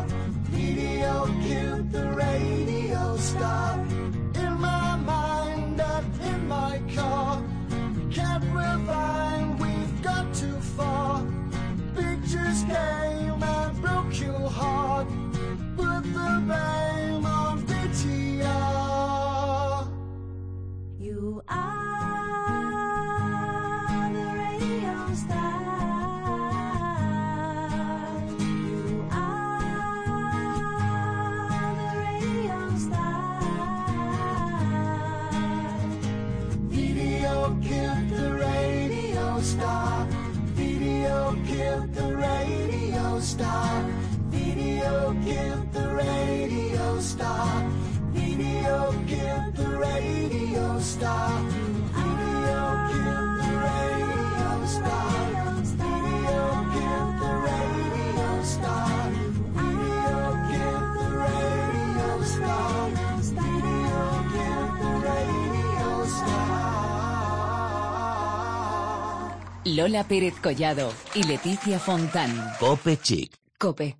Lola 69.75 70.05
Pérez 70.07 70.35
Collado 70.41 70.93
y 71.15 71.25
Leticia 71.25 71.81
Fontán. 71.81 72.31
Cope 72.61 72.97
Chic. 72.97 73.35
Cope. 73.59 73.97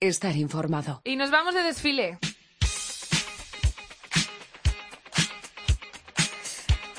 Estar 0.00 0.34
informado. 0.34 1.00
Y 1.04 1.14
nos 1.14 1.30
vamos 1.30 1.54
de 1.54 1.62
desfile. 1.62 2.18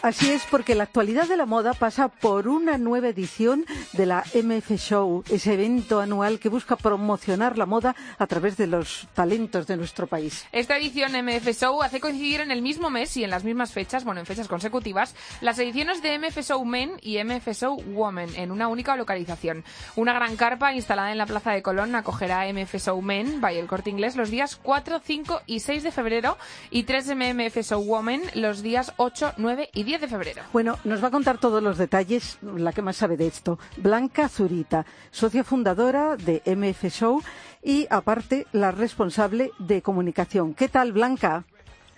Así 0.04 0.30
es, 0.32 0.44
porque 0.52 0.76
la 0.76 0.84
actualidad 0.84 1.30
de 1.30 1.38
la 1.38 1.46
moda 1.46 1.74
pasa 1.74 2.10
por 2.10 2.50
una 2.50 2.78
nueva 2.78 3.08
edición 3.08 3.66
de 3.94 4.06
la 4.06 4.26
MF 4.34 4.72
Show, 4.76 5.24
ese 5.30 5.54
evento 5.54 6.02
anual 6.02 6.40
que 6.40 6.50
busca 6.50 6.76
promocionar 6.76 7.58
la 7.58 7.66
moda 7.66 7.96
a 8.18 8.28
través 8.28 8.58
de 8.58 8.68
los 8.68 9.08
talentos 9.14 9.66
de 9.66 9.78
nuestro 9.78 10.08
país. 10.08 10.46
Esta 10.52 10.76
edición 10.76 11.14
MF 11.14 11.48
Show 11.58 11.82
hace 11.82 12.02
coincidir 12.02 12.42
en 12.42 12.52
el 12.52 12.62
mismo 12.62 12.90
mes 12.90 13.16
y 13.16 13.24
en 13.24 13.30
las 13.30 13.46
mismas 13.46 13.72
fechas, 13.72 14.04
bueno, 14.04 14.20
en 14.20 14.26
fechas 14.26 14.50
consecutivas, 14.50 15.16
las 15.40 15.58
ediciones 15.58 16.02
de 16.02 16.20
MF 16.20 16.38
Show 16.42 16.66
Men 16.66 16.98
y 17.02 17.24
MF 17.24 17.54
Show 17.54 17.82
Women 17.94 18.36
en 18.36 18.52
una 18.52 18.68
única 18.68 18.98
localización. 18.98 19.64
Una 19.96 20.12
gran 20.12 20.36
carpa 20.36 20.74
instalada 20.74 21.14
en 21.14 21.18
la 21.18 21.28
Plaza 21.28 21.52
de 21.52 21.62
Colón 21.62 21.96
acogerá 21.96 22.46
MF 22.52 22.76
Show 22.76 23.02
Men, 23.02 23.40
by 23.40 23.58
el 23.58 23.68
Corte 23.68 23.92
Inglés, 23.92 24.18
los 24.18 24.30
días 24.30 24.58
4, 24.58 25.00
5 25.00 25.44
y 25.46 25.62
6 25.62 25.82
de 25.82 25.92
febrero 25.94 26.38
y 26.72 26.84
3 26.84 27.08
de 27.08 27.16
MF 27.16 27.62
Show 27.62 27.82
Women 27.82 28.22
los 28.34 28.62
días 28.62 28.92
8, 28.98 29.36
9 29.38 29.70
y 29.74 29.84
10 29.84 29.93
de 30.02 30.08
febrero. 30.08 30.44
Bueno, 30.52 30.78
nos 30.84 31.04
va 31.04 31.08
a 31.08 31.12
contar 31.12 31.38
todos 31.38 31.62
los 31.62 31.78
detalles 31.78 32.38
la 32.42 32.74
que 32.74 32.82
más 32.82 32.98
sabe 32.98 33.18
de 33.18 33.28
esto. 33.28 33.60
Blanca 33.78 34.30
Zurita, 34.30 34.86
socia 35.12 35.44
fundadora 35.44 36.16
de 36.16 36.42
MF 36.46 36.90
Show 36.90 37.22
y 37.62 37.88
aparte 37.90 38.48
la 38.52 38.72
responsable 38.72 39.52
de 39.60 39.82
comunicación. 39.82 40.54
¿Qué 40.54 40.70
tal, 40.70 40.92
Blanca? 40.92 41.44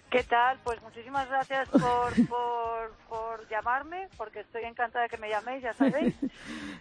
¿Qué 0.10 0.24
tal? 0.24 0.60
Pues 0.64 0.82
muchísimas 0.82 1.28
gracias 1.28 1.68
por, 1.70 1.82
por, 2.30 2.94
por 3.10 3.35
llamarme, 3.56 4.08
porque 4.18 4.42
estoy 4.42 4.64
encantada 4.64 5.04
de 5.04 5.10
que 5.10 5.18
me 5.18 5.30
llaméis, 5.30 5.64
ya 5.64 5.74
sabéis. 5.74 6.16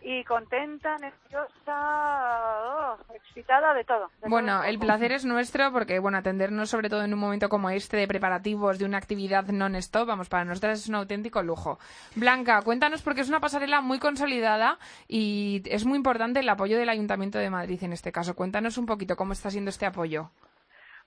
Y 0.07 0.23
contenta, 0.25 0.99
nerviosa, 0.99 2.93
oh, 2.93 3.15
excitada 3.15 3.73
de 3.73 3.85
todo. 3.85 4.11
de 4.23 4.29
Bueno, 4.29 4.59
todo 4.59 4.65
el 4.65 4.79
placer 4.79 5.13
es 5.13 5.25
nuestro 5.25 5.73
porque, 5.73 5.99
bueno, 5.99 6.19
atendernos 6.19 6.69
sobre 6.69 6.91
todo 6.91 7.05
en 7.05 7.15
un 7.15 7.19
momento 7.19 7.49
como 7.49 7.71
este 7.71 7.97
de 7.97 8.07
preparativos 8.07 8.79
de 8.79 8.85
una 8.85 8.99
actividad 8.99 9.47
non-stop, 9.47 10.07
vamos, 10.07 10.29
para 10.29 10.45
nosotras 10.45 10.81
es 10.81 10.89
un 10.89 10.97
auténtico 10.97 11.43
lujo. 11.43 11.79
Blanca, 12.17 12.61
cuéntanos 12.61 13.01
porque 13.01 13.23
es 13.23 13.31
una 13.31 13.41
pasarela 13.41 13.81
muy 13.81 13.99
consolidada 13.99 14.79
y 15.09 15.63
es 15.65 15.87
muy 15.87 15.97
importante 15.97 16.41
el 16.41 16.49
apoyo 16.51 16.77
del 16.77 16.91
Ayuntamiento 16.91 17.39
de 17.39 17.49
Madrid 17.49 17.83
en 17.83 17.95
este 17.95 18.13
caso. 18.13 18.35
Cuéntanos 18.35 18.77
un 18.77 18.85
poquito 18.85 19.17
cómo 19.17 19.33
está 19.33 19.51
siendo 19.51 19.71
este 19.71 19.87
apoyo. 19.87 20.31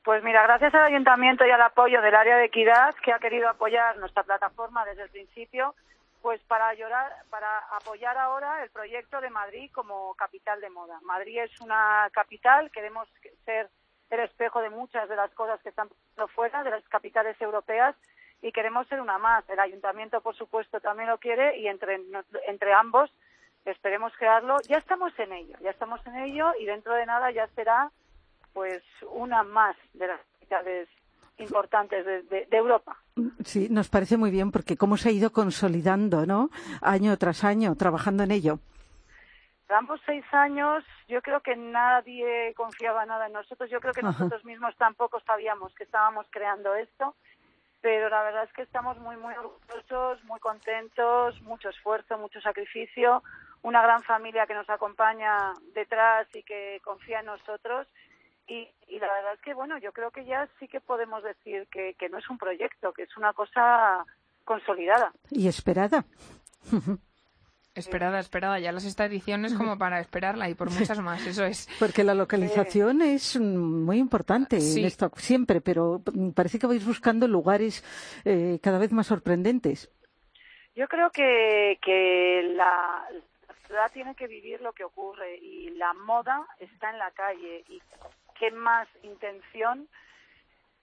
Pues 0.08 0.24
mira, 0.24 0.42
gracias 0.44 0.74
al 0.74 0.86
Ayuntamiento 0.86 1.46
y 1.46 1.52
al 1.52 1.62
apoyo 1.62 2.02
del 2.02 2.16
área 2.16 2.38
de 2.38 2.46
equidad 2.46 2.96
que 3.04 3.12
ha 3.12 3.20
querido 3.20 3.50
apoyar 3.50 3.98
nuestra 3.98 4.24
plataforma 4.24 4.86
desde 4.86 5.04
el 5.04 5.10
principio, 5.10 5.76
pues 6.22 6.40
para, 6.44 6.74
llorar, 6.76 7.12
para 7.30 7.60
apoyar 7.76 8.18
ahora 8.18 8.64
el 8.64 8.70
proyecto 8.70 9.20
de 9.20 9.30
Madrid 9.30 9.70
como 9.74 10.14
capital 10.14 10.62
de 10.62 10.70
moda. 10.70 10.98
Madrid 11.04 11.40
es 11.40 11.60
una 11.60 12.10
capital, 12.14 12.72
queremos 12.72 13.10
ser 13.44 13.68
el 14.10 14.22
espejo 14.22 14.62
de 14.62 14.70
muchas 14.70 15.10
de 15.10 15.18
las 15.18 15.30
cosas 15.34 15.60
que 15.62 15.68
están 15.68 15.90
fuera, 16.34 16.64
de 16.64 16.72
las 16.72 16.88
capitales 16.88 17.36
europeas, 17.42 17.94
y 18.42 18.54
queremos 18.54 18.88
ser 18.88 19.02
una 19.02 19.18
más. 19.18 19.44
El 19.50 19.60
Ayuntamiento, 19.60 20.22
por 20.22 20.38
supuesto, 20.38 20.80
también 20.80 21.10
lo 21.10 21.18
quiere 21.18 21.58
y 21.58 21.68
entre, 21.68 22.00
entre 22.48 22.72
ambos 22.72 23.12
esperemos 23.66 24.14
crearlo. 24.18 24.56
Ya 24.70 24.78
estamos 24.78 25.12
en 25.20 25.34
ello, 25.34 25.58
ya 25.60 25.72
estamos 25.72 26.00
en 26.08 26.16
ello 26.16 26.54
y 26.62 26.66
dentro 26.66 26.94
de 26.94 27.06
nada 27.06 27.30
ya 27.32 27.48
será 27.48 27.92
pues 28.58 28.82
una 29.12 29.44
más 29.44 29.76
de 29.94 30.08
las 30.08 30.20
capitales 30.34 30.90
importantes 31.38 32.04
de, 32.04 32.24
de- 32.24 32.48
de 32.48 32.58
Europa. 32.58 32.98
Sí, 33.46 33.68
nos 33.70 33.88
parece 33.88 34.18
muy 34.18 34.32
bien 34.32 34.52
porque 34.52 34.78
cómo 34.78 34.98
se 34.98 35.10
ha 35.10 35.12
ido 35.12 35.32
consolidando, 35.32 36.26
¿no? 36.26 36.50
Año 36.82 37.16
tras 37.18 37.44
año, 37.44 37.76
trabajando 37.76 38.24
en 38.24 38.32
ello. 38.32 38.58
Llevamos 39.70 40.02
seis 40.08 40.26
años, 40.32 40.84
yo 41.08 41.22
creo 41.22 41.42
que 41.42 41.56
nadie 41.56 42.56
confiaba 42.56 43.06
nada 43.06 43.28
en 43.28 43.34
nosotros, 43.34 43.70
yo 43.70 43.80
creo 43.80 43.94
que 43.94 44.00
Ajá. 44.00 44.10
nosotros 44.14 44.44
mismos 44.44 44.76
tampoco 44.78 45.20
sabíamos 45.20 45.72
que 45.76 45.84
estábamos 45.84 46.26
creando 46.32 46.74
esto, 46.74 47.14
pero 47.82 48.10
la 48.10 48.24
verdad 48.24 48.46
es 48.46 48.54
que 48.54 48.64
estamos 48.64 48.98
muy, 48.98 49.18
muy 49.18 49.36
orgullosos, 49.36 50.24
muy 50.24 50.40
contentos, 50.40 51.40
mucho 51.44 51.70
esfuerzo, 51.70 52.18
mucho 52.18 52.42
sacrificio, 52.42 53.22
una 53.62 53.84
gran 53.84 54.02
familia 54.02 54.48
que 54.48 54.56
nos 54.56 54.68
acompaña 54.68 55.54
detrás 55.76 56.28
y 56.34 56.42
que 56.42 56.82
confía 56.84 57.20
en 57.20 57.28
nosotros. 57.28 57.86
Y, 58.48 58.68
y 58.88 59.00
la 59.00 59.08
verdad 59.14 59.34
es 59.34 59.42
que, 59.42 59.54
bueno, 59.54 59.78
yo 59.78 59.92
creo 59.92 60.12
que 60.12 60.26
ya 60.26 60.48
sí 60.60 60.68
que 60.68 60.80
podemos 60.80 61.22
decir 61.24 61.68
que, 61.72 61.94
que 61.96 62.10
no 62.10 62.18
es 62.18 62.30
un 62.30 62.38
proyecto, 62.38 62.94
que 62.94 63.04
es 63.04 63.18
una 63.18 63.34
cosa 63.34 64.06
consolidada. 64.46 65.12
Y 65.32 65.48
esperada. 65.48 66.06
Esperada, 67.76 68.20
esperada. 68.20 68.58
Ya 68.58 68.72
la 68.72 68.80
sexta 68.80 69.06
edición 69.06 69.46
es 69.46 69.54
como 69.54 69.78
para 69.78 70.00
esperarla 70.00 70.50
y 70.50 70.56
por 70.56 70.72
muchas 70.72 71.00
más, 71.00 71.24
eso 71.28 71.46
es. 71.46 71.70
Porque 71.80 72.04
la 72.04 72.16
localización 72.16 73.04
es 73.04 73.40
muy 73.40 74.00
importante 74.00 74.60
Sí. 74.62 74.80
en 74.80 74.88
esto 74.88 75.12
siempre, 75.16 75.62
pero 75.62 76.02
parece 76.34 76.58
que 76.58 76.66
vais 76.66 76.84
buscando 76.84 77.28
lugares 77.28 77.84
eh, 78.26 78.58
cada 78.64 78.80
vez 78.80 78.92
más 78.94 79.06
sorprendentes. 79.06 79.92
Yo 80.76 80.88
creo 80.88 81.12
que, 81.12 81.78
que 81.82 82.52
la, 82.56 83.06
la 83.48 83.56
ciudad 83.68 83.92
tiene 83.94 84.16
que 84.16 84.26
vivir 84.26 84.60
lo 84.62 84.74
que 84.74 84.84
ocurre 84.84 85.38
y 85.38 85.70
la 85.72 85.94
moda 85.94 86.48
está 86.60 86.90
en 86.90 86.98
la 86.98 87.12
calle 87.12 87.64
y 87.70 87.80
qué 88.40 88.52
más 88.52 88.88
intención 89.04 89.88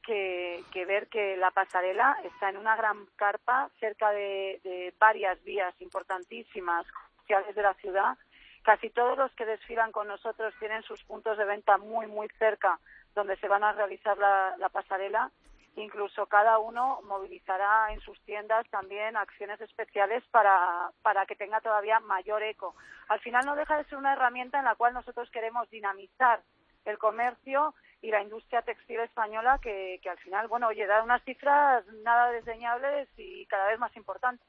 que, 0.05 0.85
ver 0.87 1.09
que 1.09 1.37
la 1.37 1.51
pasarela 1.51 2.17
está 2.25 2.51
en 2.51 2.59
una 2.59 2.77
gran 2.77 3.07
carpa 3.17 3.71
cerca 3.81 4.11
de, 4.11 4.61
de 4.63 4.95
varias 4.99 5.43
vías 5.45 5.75
importantísimas 5.81 6.87
comerciales 6.93 7.55
de 7.55 7.63
la 7.63 7.75
ciudad. 7.75 8.19
Casi 8.63 8.91
todos 8.91 9.17
los 9.17 9.33
que 9.33 9.47
desfilan 9.47 9.93
con 9.93 10.09
nosotros 10.09 10.55
tienen 10.59 10.83
sus 10.83 11.03
puntos 11.05 11.39
de 11.39 11.45
venta 11.45 11.79
muy, 11.79 12.07
muy 12.07 12.29
cerca 12.39 12.79
donde 13.15 13.37
se 13.37 13.49
van 13.49 13.65
a 13.65 13.73
realizar 13.73 14.19
la, 14.19 14.55
la 14.59 14.69
pasarela. 14.69 15.31
Incluso 15.77 16.27
cada 16.27 16.59
uno 16.59 17.01
movilizará 17.03 17.93
en 17.93 18.01
sus 18.01 18.21
tiendas 18.23 18.69
también 18.71 19.17
acciones 19.17 19.61
especiales 19.61 20.23
para, 20.31 20.91
para 21.03 21.27
que 21.27 21.35
tenga 21.35 21.61
todavía 21.61 21.99
mayor 22.01 22.43
eco. 22.43 22.77
Al 23.09 23.21
final 23.21 23.45
no 23.45 23.57
deja 23.57 23.77
de 23.77 23.85
ser 23.85 23.99
una 23.99 24.13
herramienta 24.13 24.59
en 24.59 24.67
la 24.67 24.77
cual 24.77 24.95
nosotros 24.95 25.29
queremos 25.31 25.69
dinamizar 25.71 26.41
el 26.85 26.99
comercio 26.99 27.75
y 28.03 28.11
la 28.11 28.23
industria 28.23 28.63
textil 28.63 29.01
española 29.01 29.59
que, 29.63 29.99
que 30.03 30.11
al 30.11 30.19
final, 30.19 30.49
bueno, 30.49 30.69
oye, 30.69 30.87
da 30.87 31.03
unas 31.03 31.23
cifras 31.25 31.85
nada 32.03 32.31
desdeñables 32.33 33.09
y 33.17 33.47
cada 33.47 33.69
vez 33.69 33.79
más 33.79 33.97
importantes. 33.97 34.47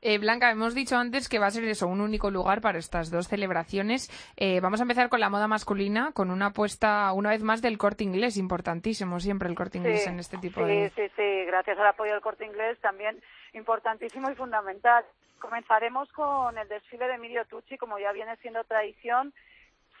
Eh, 0.00 0.18
Blanca, 0.18 0.50
hemos 0.50 0.74
dicho 0.74 0.96
antes 0.96 1.28
que 1.28 1.38
va 1.38 1.46
a 1.46 1.50
ser 1.50 1.64
eso, 1.64 1.88
un 1.88 2.00
único 2.00 2.30
lugar 2.30 2.60
para 2.60 2.78
estas 2.78 3.10
dos 3.10 3.28
celebraciones. 3.28 4.10
Eh, 4.36 4.60
vamos 4.60 4.80
a 4.80 4.84
empezar 4.84 5.08
con 5.08 5.20
la 5.20 5.28
moda 5.28 5.48
masculina, 5.48 6.12
con 6.12 6.30
una 6.30 6.46
apuesta, 6.46 7.12
una 7.12 7.30
vez 7.30 7.42
más, 7.42 7.62
del 7.62 7.78
corte 7.78 8.04
inglés, 8.04 8.36
importantísimo 8.36 9.20
siempre 9.20 9.48
el 9.48 9.54
corte 9.54 9.78
inglés 9.78 10.06
en 10.06 10.18
este 10.18 10.38
tipo 10.38 10.60
sí, 10.60 10.66
de... 10.66 10.92
Sí, 10.94 11.02
sí, 11.16 11.44
gracias 11.46 11.78
al 11.78 11.86
apoyo 11.86 12.12
del 12.12 12.20
corte 12.20 12.46
inglés 12.46 12.78
también 12.80 13.20
importantísimo 13.52 14.30
y 14.30 14.34
fundamental. 14.34 15.04
Comenzaremos 15.40 16.10
con 16.12 16.56
el 16.58 16.68
desfile 16.68 17.06
de 17.06 17.14
Emilio 17.14 17.44
Tucci, 17.46 17.76
como 17.76 17.98
ya 17.98 18.12
viene 18.12 18.36
siendo 18.36 18.64
tradición. 18.64 19.32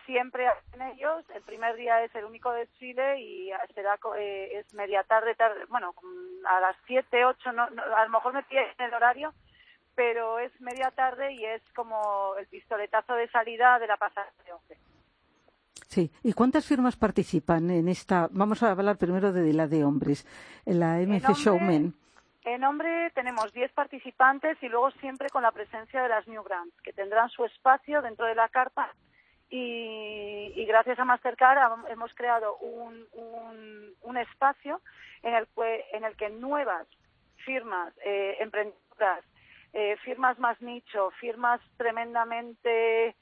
Siempre 0.08 0.48
hacen 0.48 0.80
ellos. 0.80 1.22
El 1.34 1.42
primer 1.42 1.76
día 1.76 2.02
es 2.02 2.14
el 2.14 2.24
único 2.24 2.50
desfile 2.50 3.20
y 3.20 3.50
será 3.74 3.98
eh, 4.16 4.52
es 4.58 4.72
media 4.72 5.02
tarde, 5.02 5.34
tarde, 5.34 5.66
bueno, 5.68 5.92
a 6.48 6.60
las 6.60 6.74
7, 6.86 7.26
8, 7.26 7.52
no, 7.52 7.68
no, 7.68 7.82
a 7.94 8.04
lo 8.04 8.10
mejor 8.10 8.32
me 8.32 8.42
pide 8.44 8.62
en 8.78 8.86
el 8.86 8.94
horario, 8.94 9.34
pero 9.94 10.38
es 10.38 10.50
media 10.62 10.90
tarde 10.92 11.34
y 11.34 11.44
es 11.44 11.60
como 11.74 12.34
el 12.38 12.46
pistoletazo 12.46 13.12
de 13.16 13.28
salida 13.28 13.78
de 13.78 13.86
la 13.86 13.98
pasada 13.98 14.28
de 14.46 14.52
hombre. 14.54 14.78
Sí. 15.88 16.10
¿Y 16.22 16.32
cuántas 16.32 16.64
firmas 16.66 16.96
participan 16.96 17.70
en 17.70 17.86
esta? 17.88 18.28
Vamos 18.30 18.62
a 18.62 18.70
hablar 18.70 18.96
primero 18.96 19.30
de 19.30 19.52
la 19.52 19.66
de 19.66 19.84
hombres, 19.84 20.26
en 20.64 20.80
la 20.80 20.94
hombre- 21.00 21.34
Showmen. 21.34 21.94
En 22.44 22.64
hombre 22.64 23.10
tenemos 23.10 23.52
10 23.52 23.72
participantes 23.72 24.56
y 24.62 24.70
luego 24.70 24.90
siempre 24.92 25.28
con 25.28 25.42
la 25.42 25.52
presencia 25.52 26.02
de 26.02 26.08
las 26.08 26.26
New 26.26 26.42
Grants, 26.44 26.80
que 26.80 26.94
tendrán 26.94 27.28
su 27.28 27.44
espacio 27.44 28.00
dentro 28.00 28.24
de 28.24 28.34
la 28.34 28.48
carpa 28.48 28.90
y, 29.50 30.52
y 30.54 30.64
gracias 30.66 30.98
a 30.98 31.04
Mastercard 31.04 31.90
hemos 31.90 32.14
creado 32.14 32.56
un 32.58 34.16
espacio 34.16 34.80
en 35.22 35.34
el, 35.34 35.46
que, 35.48 35.84
en 35.92 36.04
el 36.04 36.16
que 36.16 36.30
nuevas 36.30 36.86
firmas 37.44 37.92
eh, 38.04 38.36
emprendedoras, 38.40 39.24
eh, 39.72 39.96
firmas 40.04 40.38
más 40.38 40.60
nicho, 40.60 41.10
firmas 41.20 41.60
tremendamente 41.76 43.16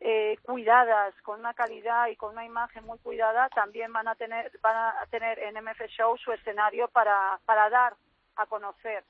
eh, 0.00 0.36
cuidadas, 0.42 1.14
con 1.22 1.40
una 1.40 1.54
calidad 1.54 2.08
y 2.08 2.16
con 2.16 2.32
una 2.32 2.44
imagen 2.44 2.84
muy 2.84 2.98
cuidada, 2.98 3.48
también 3.50 3.92
van 3.92 4.08
a 4.08 4.14
tener, 4.14 4.50
van 4.62 4.76
a 4.76 5.06
tener 5.10 5.38
en 5.40 5.56
MF 5.62 5.82
Show 5.88 6.16
su 6.18 6.32
escenario 6.32 6.88
para, 6.88 7.40
para 7.44 7.68
dar 7.70 7.94
a 8.36 8.46
conocer 8.46 9.04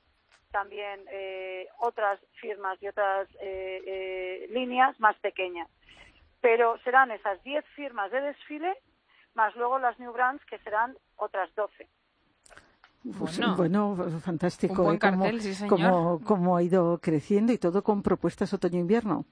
también 0.51 1.05
eh, 1.11 1.67
otras 1.79 2.19
firmas 2.41 2.81
y 2.81 2.87
otras 2.87 3.27
eh, 3.39 3.81
eh, 3.85 4.47
líneas 4.51 4.99
más 4.99 5.15
pequeñas. 5.17 5.69
Pero 6.41 6.77
serán 6.83 7.11
esas 7.11 7.41
10 7.43 7.65
firmas 7.75 8.11
de 8.11 8.21
desfile, 8.21 8.77
más 9.35 9.55
luego 9.55 9.77
las 9.79 9.99
New 9.99 10.11
Brands, 10.13 10.43
que 10.45 10.57
serán 10.59 10.95
otras 11.17 11.53
12. 11.55 11.87
Pues, 13.17 13.39
Bueno. 13.39 13.95
bueno, 13.95 14.19
fantástico. 14.19 14.73
Un 14.81 14.83
buen 14.83 14.95
¿eh? 14.95 14.99
Cómo- 14.99 15.19
cartel, 15.23 15.41
sí, 15.41 15.53
señor. 15.53 15.69
cómo- 15.79 16.21
cómo 16.23 16.57
ha 16.57 16.63
ido 16.63 16.97
creciendo 16.99 17.51
y 17.53 17.57
todo 17.57 17.81
con 17.83 18.01
propuestas 18.03 18.53
otoño-invierno. 18.53 19.25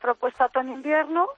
Propuesta 0.00 0.46
otoño-invierno 0.46 1.28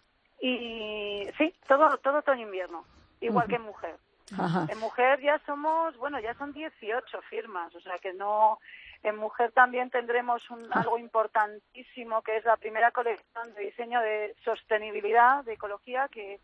y 0.41 1.29
sí, 1.37 1.55
todo, 1.69 1.99
todo 1.99 2.19
otoño-invierno, 2.19 2.85
igual 3.21 3.47
que 3.47 3.57
en 3.57 3.63
mujer. 3.63 3.97
Ajá. 4.39 4.67
En 4.71 4.79
mujer 4.79 5.21
ya 5.21 5.39
somos, 5.45 5.95
bueno, 5.99 6.19
ya 6.19 6.33
son 6.35 6.53
18 6.55 7.21
firmas, 7.29 7.75
o 7.75 7.81
sea 7.81 7.99
que 7.99 8.15
no. 8.15 8.59
En 9.03 9.17
mujer 9.17 9.51
también 9.53 9.91
tendremos 9.91 10.49
un, 10.51 10.69
algo 10.73 10.97
importantísimo 10.99 12.23
que 12.23 12.37
es 12.37 12.45
la 12.45 12.57
primera 12.57 12.93
colección 12.93 13.53
de 13.55 13.63
diseño 13.63 14.01
de 14.01 14.35
sostenibilidad, 14.45 15.45
de 15.45 15.55
ecología, 15.55 16.09
que, 16.09 16.39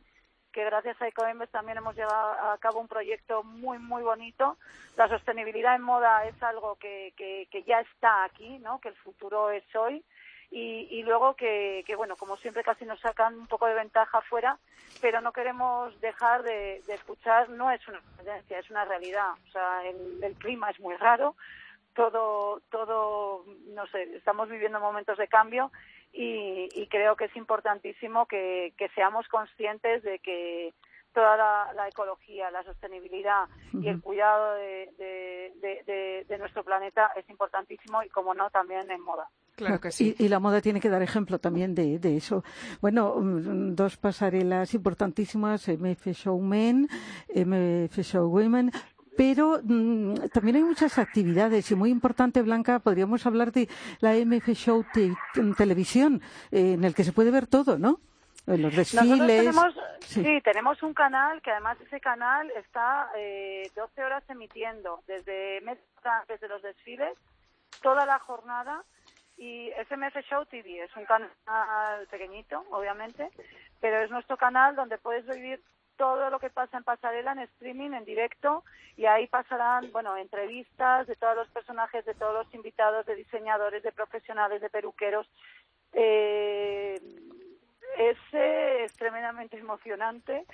que 0.52 0.64
gracias 0.64 1.00
a 1.00 1.06
Ecoembes 1.06 1.50
también 1.50 1.78
hemos 1.78 1.94
llevado 1.94 2.50
a 2.50 2.58
cabo 2.58 2.80
un 2.80 2.88
proyecto 2.88 3.44
muy, 3.44 3.78
muy 3.78 4.02
bonito. 4.02 4.58
La 4.96 5.08
sostenibilidad 5.08 5.76
en 5.76 5.82
moda 5.82 6.24
es 6.26 6.42
algo 6.42 6.74
que, 6.76 7.12
que, 7.16 7.46
que 7.50 7.62
ya 7.62 7.80
está 7.80 8.24
aquí, 8.24 8.58
¿no? 8.58 8.80
Que 8.80 8.88
el 8.88 8.96
futuro 8.96 9.50
es 9.50 9.64
hoy. 9.76 10.04
Y, 10.50 10.88
y 10.90 11.02
luego 11.02 11.36
que, 11.36 11.84
que, 11.86 11.94
bueno, 11.94 12.16
como 12.16 12.38
siempre 12.38 12.64
casi 12.64 12.86
nos 12.86 12.98
sacan 13.00 13.38
un 13.38 13.46
poco 13.46 13.66
de 13.66 13.74
ventaja 13.74 14.22
fuera, 14.22 14.58
pero 15.00 15.20
no 15.20 15.30
queremos 15.30 16.00
dejar 16.00 16.42
de, 16.42 16.82
de 16.86 16.94
escuchar, 16.94 17.50
no 17.50 17.70
es 17.70 17.86
una 17.86 18.00
tendencia, 18.16 18.58
es 18.58 18.70
una 18.70 18.86
realidad. 18.86 19.32
O 19.46 19.50
sea, 19.52 19.86
el, 19.86 20.24
el 20.24 20.34
clima 20.36 20.70
es 20.70 20.80
muy 20.80 20.96
raro, 20.96 21.36
todo, 21.98 22.62
todo, 22.70 23.44
no 23.74 23.84
sé, 23.88 24.04
estamos 24.16 24.48
viviendo 24.48 24.78
momentos 24.78 25.18
de 25.18 25.26
cambio 25.26 25.72
y, 26.12 26.68
y 26.72 26.86
creo 26.86 27.16
que 27.16 27.24
es 27.24 27.34
importantísimo 27.36 28.26
que, 28.26 28.72
que 28.78 28.88
seamos 28.90 29.26
conscientes 29.26 30.04
de 30.04 30.20
que 30.20 30.72
toda 31.12 31.36
la, 31.36 31.72
la 31.74 31.88
ecología, 31.88 32.52
la 32.52 32.62
sostenibilidad 32.62 33.46
y 33.72 33.88
el 33.88 34.00
cuidado 34.00 34.54
de, 34.54 34.88
de- 34.96 35.52
de- 35.60 35.82
de- 35.86 36.24
de 36.28 36.38
nuestro 36.38 36.62
planeta 36.62 37.10
es 37.16 37.28
importantísimo 37.28 38.00
y, 38.04 38.08
como 38.10 38.32
no, 38.32 38.48
también 38.50 38.88
en 38.92 39.00
moda. 39.00 39.28
Claro 39.56 39.80
que 39.80 39.90
sí. 39.90 40.14
Y, 40.16 40.26
y 40.26 40.28
la 40.28 40.38
moda 40.38 40.60
tiene 40.60 40.78
que 40.80 40.88
dar 40.90 41.02
ejemplo 41.02 41.40
también 41.40 41.74
de, 41.74 41.98
de 41.98 42.16
eso. 42.16 42.44
Bueno, 42.80 43.16
mm, 43.16 43.74
dos 43.74 43.96
pasarelas 43.96 44.72
importantísimas, 44.74 45.66
MF 45.68 46.06
Showmen, 46.12 46.88
MF 47.34 47.98
Showwomen, 48.02 48.70
pero 49.18 49.58
mm, 49.64 50.28
también 50.32 50.56
hay 50.58 50.62
muchas 50.62 50.96
actividades 50.96 51.68
y 51.72 51.74
muy 51.74 51.90
importante, 51.90 52.40
Blanca, 52.40 52.78
podríamos 52.78 53.26
hablar 53.26 53.50
de 53.50 53.68
la 53.98 54.14
MF 54.14 54.50
Show 54.54 54.84
te- 54.94 55.12
televisión, 55.56 56.22
eh, 56.52 56.74
en 56.74 56.84
el 56.84 56.94
que 56.94 57.02
se 57.02 57.12
puede 57.12 57.32
ver 57.32 57.48
todo, 57.48 57.78
¿no? 57.78 57.98
En 58.46 58.62
los 58.62 58.76
desfiles. 58.76 59.26
tenemos, 59.26 59.74
sí. 60.06 60.22
sí. 60.22 60.40
tenemos 60.44 60.80
un 60.84 60.94
canal 60.94 61.42
que 61.42 61.50
además 61.50 61.76
ese 61.80 62.00
canal 62.00 62.48
está 62.52 63.10
eh, 63.16 63.68
12 63.74 64.04
horas 64.04 64.22
emitiendo 64.28 65.02
desde 65.08 65.62
media 65.62 65.82
hora 66.00 66.20
antes 66.20 66.40
de 66.40 66.48
los 66.48 66.62
desfiles, 66.62 67.18
toda 67.82 68.06
la 68.06 68.20
jornada 68.20 68.84
y 69.36 69.70
SMF 69.88 70.16
Show 70.30 70.46
TV 70.46 70.84
es 70.84 70.96
un 70.96 71.04
canal 71.06 71.28
pequeñito, 72.08 72.64
obviamente, 72.70 73.30
pero 73.80 73.98
es 73.98 74.10
nuestro 74.12 74.36
canal 74.36 74.76
donde 74.76 74.96
puedes 74.96 75.26
vivir 75.26 75.60
todo 75.98 76.30
lo 76.30 76.38
que 76.38 76.48
pasa 76.48 76.78
en 76.78 76.84
pasarela 76.84 77.32
en 77.32 77.40
streaming, 77.40 77.90
en 77.92 78.06
directo, 78.06 78.64
y 78.96 79.04
ahí 79.04 79.26
pasarán, 79.26 79.90
bueno, 79.92 80.16
entrevistas 80.16 81.06
de 81.06 81.16
todos 81.16 81.36
los 81.36 81.48
personajes, 81.48 82.06
de 82.06 82.14
todos 82.14 82.32
los 82.32 82.54
invitados, 82.54 83.04
de 83.04 83.16
diseñadores, 83.16 83.82
de 83.82 83.92
profesionales, 83.92 84.62
de 84.62 84.70
peluqueros. 84.70 85.28
Eh, 85.92 86.98
ese 87.98 88.84
es 88.84 88.92
tremendamente 88.94 89.58
emocionante. 89.58 90.46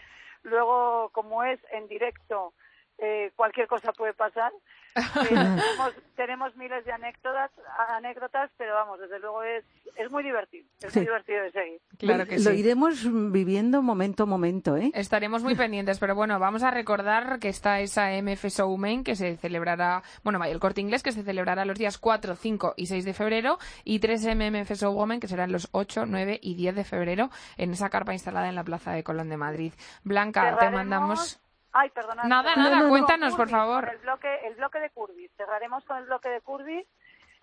Luego, 0.43 1.11
como 1.11 1.45
es 1.45 1.61
en 1.71 1.87
directo, 1.89 2.55
eh, 2.99 3.33
cualquier 3.37 3.67
cosa 3.67 3.93
puede 3.93 4.15
pasar. 4.15 4.53
Eh, 4.97 5.29
tenemos, 5.29 5.93
tenemos 6.15 6.57
miles 6.57 6.85
de 6.85 6.93
anécdotas, 6.93 7.51
anécdotas, 7.89 8.49
pero 8.57 8.75
vamos, 8.75 9.01
desde 9.01 9.19
luego 9.19 9.43
es, 9.43 9.65
es 9.97 10.09
muy 10.13 10.23
divertido, 10.23 10.65
es 10.81 10.93
Sí. 10.93 11.01
muy 11.01 11.07
divertido 11.07 11.43
de 11.43 11.51
seguir. 11.51 11.81
Claro 11.99 12.27
que 12.27 12.37
Lo 12.39 12.53
sí. 12.53 12.57
iremos 12.59 13.33
viviendo 13.33 13.83
momento 13.83 14.23
a 14.23 14.27
momento, 14.27 14.77
¿eh? 14.77 14.93
Estaremos 14.95 15.43
muy 15.43 15.57
pendientes, 15.57 15.99
pero 15.99 16.15
bueno, 16.15 16.39
vamos 16.39 16.63
a 16.63 16.71
recordar 16.71 17.41
que 17.41 17.49
está 17.49 17.81
esa 17.81 18.13
MF 18.13 18.45
Showmain 18.47 19.03
que 19.03 19.17
se 19.17 19.37
celebrará, 19.37 20.05
bueno, 20.23 20.39
vaya, 20.39 20.53
el 20.53 20.61
corte 20.61 20.81
inglés 20.81 21.03
que 21.03 21.11
se 21.11 21.25
celebrará 21.25 21.65
los 21.65 21.77
días 21.79 21.99
4, 21.99 22.37
5 22.37 22.75
y 22.77 22.87
6 22.87 23.05
de 23.05 23.15
febrero 23.15 23.59
y 23.83 23.99
tres 23.99 24.25
MMF 24.25 24.71
Showwomen 24.75 25.19
que 25.19 25.27
serán 25.27 25.51
los 25.51 25.69
8, 25.73 26.05
9 26.07 26.39
y 26.41 26.55
10 26.55 26.77
de 26.77 26.85
febrero 26.85 27.31
en 27.57 27.73
esa 27.73 27.91
carpa 27.91 28.13
instalada 28.13 28.49
en 28.49 28.55
la 28.55 28.63
Plaza 28.63 28.93
de 28.93 29.03
Colón 29.03 29.29
de 29.29 29.37
Madrid. 29.39 29.73
Blanca, 30.05 30.57
te 30.61 30.71
mandamos... 30.71 31.41
Ay, 31.77 31.91
perdona. 31.91 32.23
Nada, 32.25 32.55
nada, 32.55 32.77
no, 32.79 32.83
no. 32.85 32.89
cuéntanos, 32.89 33.35
por 33.35 33.49
favor. 33.49 33.89
El 33.89 33.99
bloque, 33.99 34.47
el 34.47 34.55
bloque 34.55 34.79
de 34.79 34.91
Curbis. 34.91 35.31
Cerraremos 35.37 35.85
con 35.85 35.99
el 35.99 36.05
bloque 36.05 36.29
de 36.29 36.41
Curbis, 36.41 36.87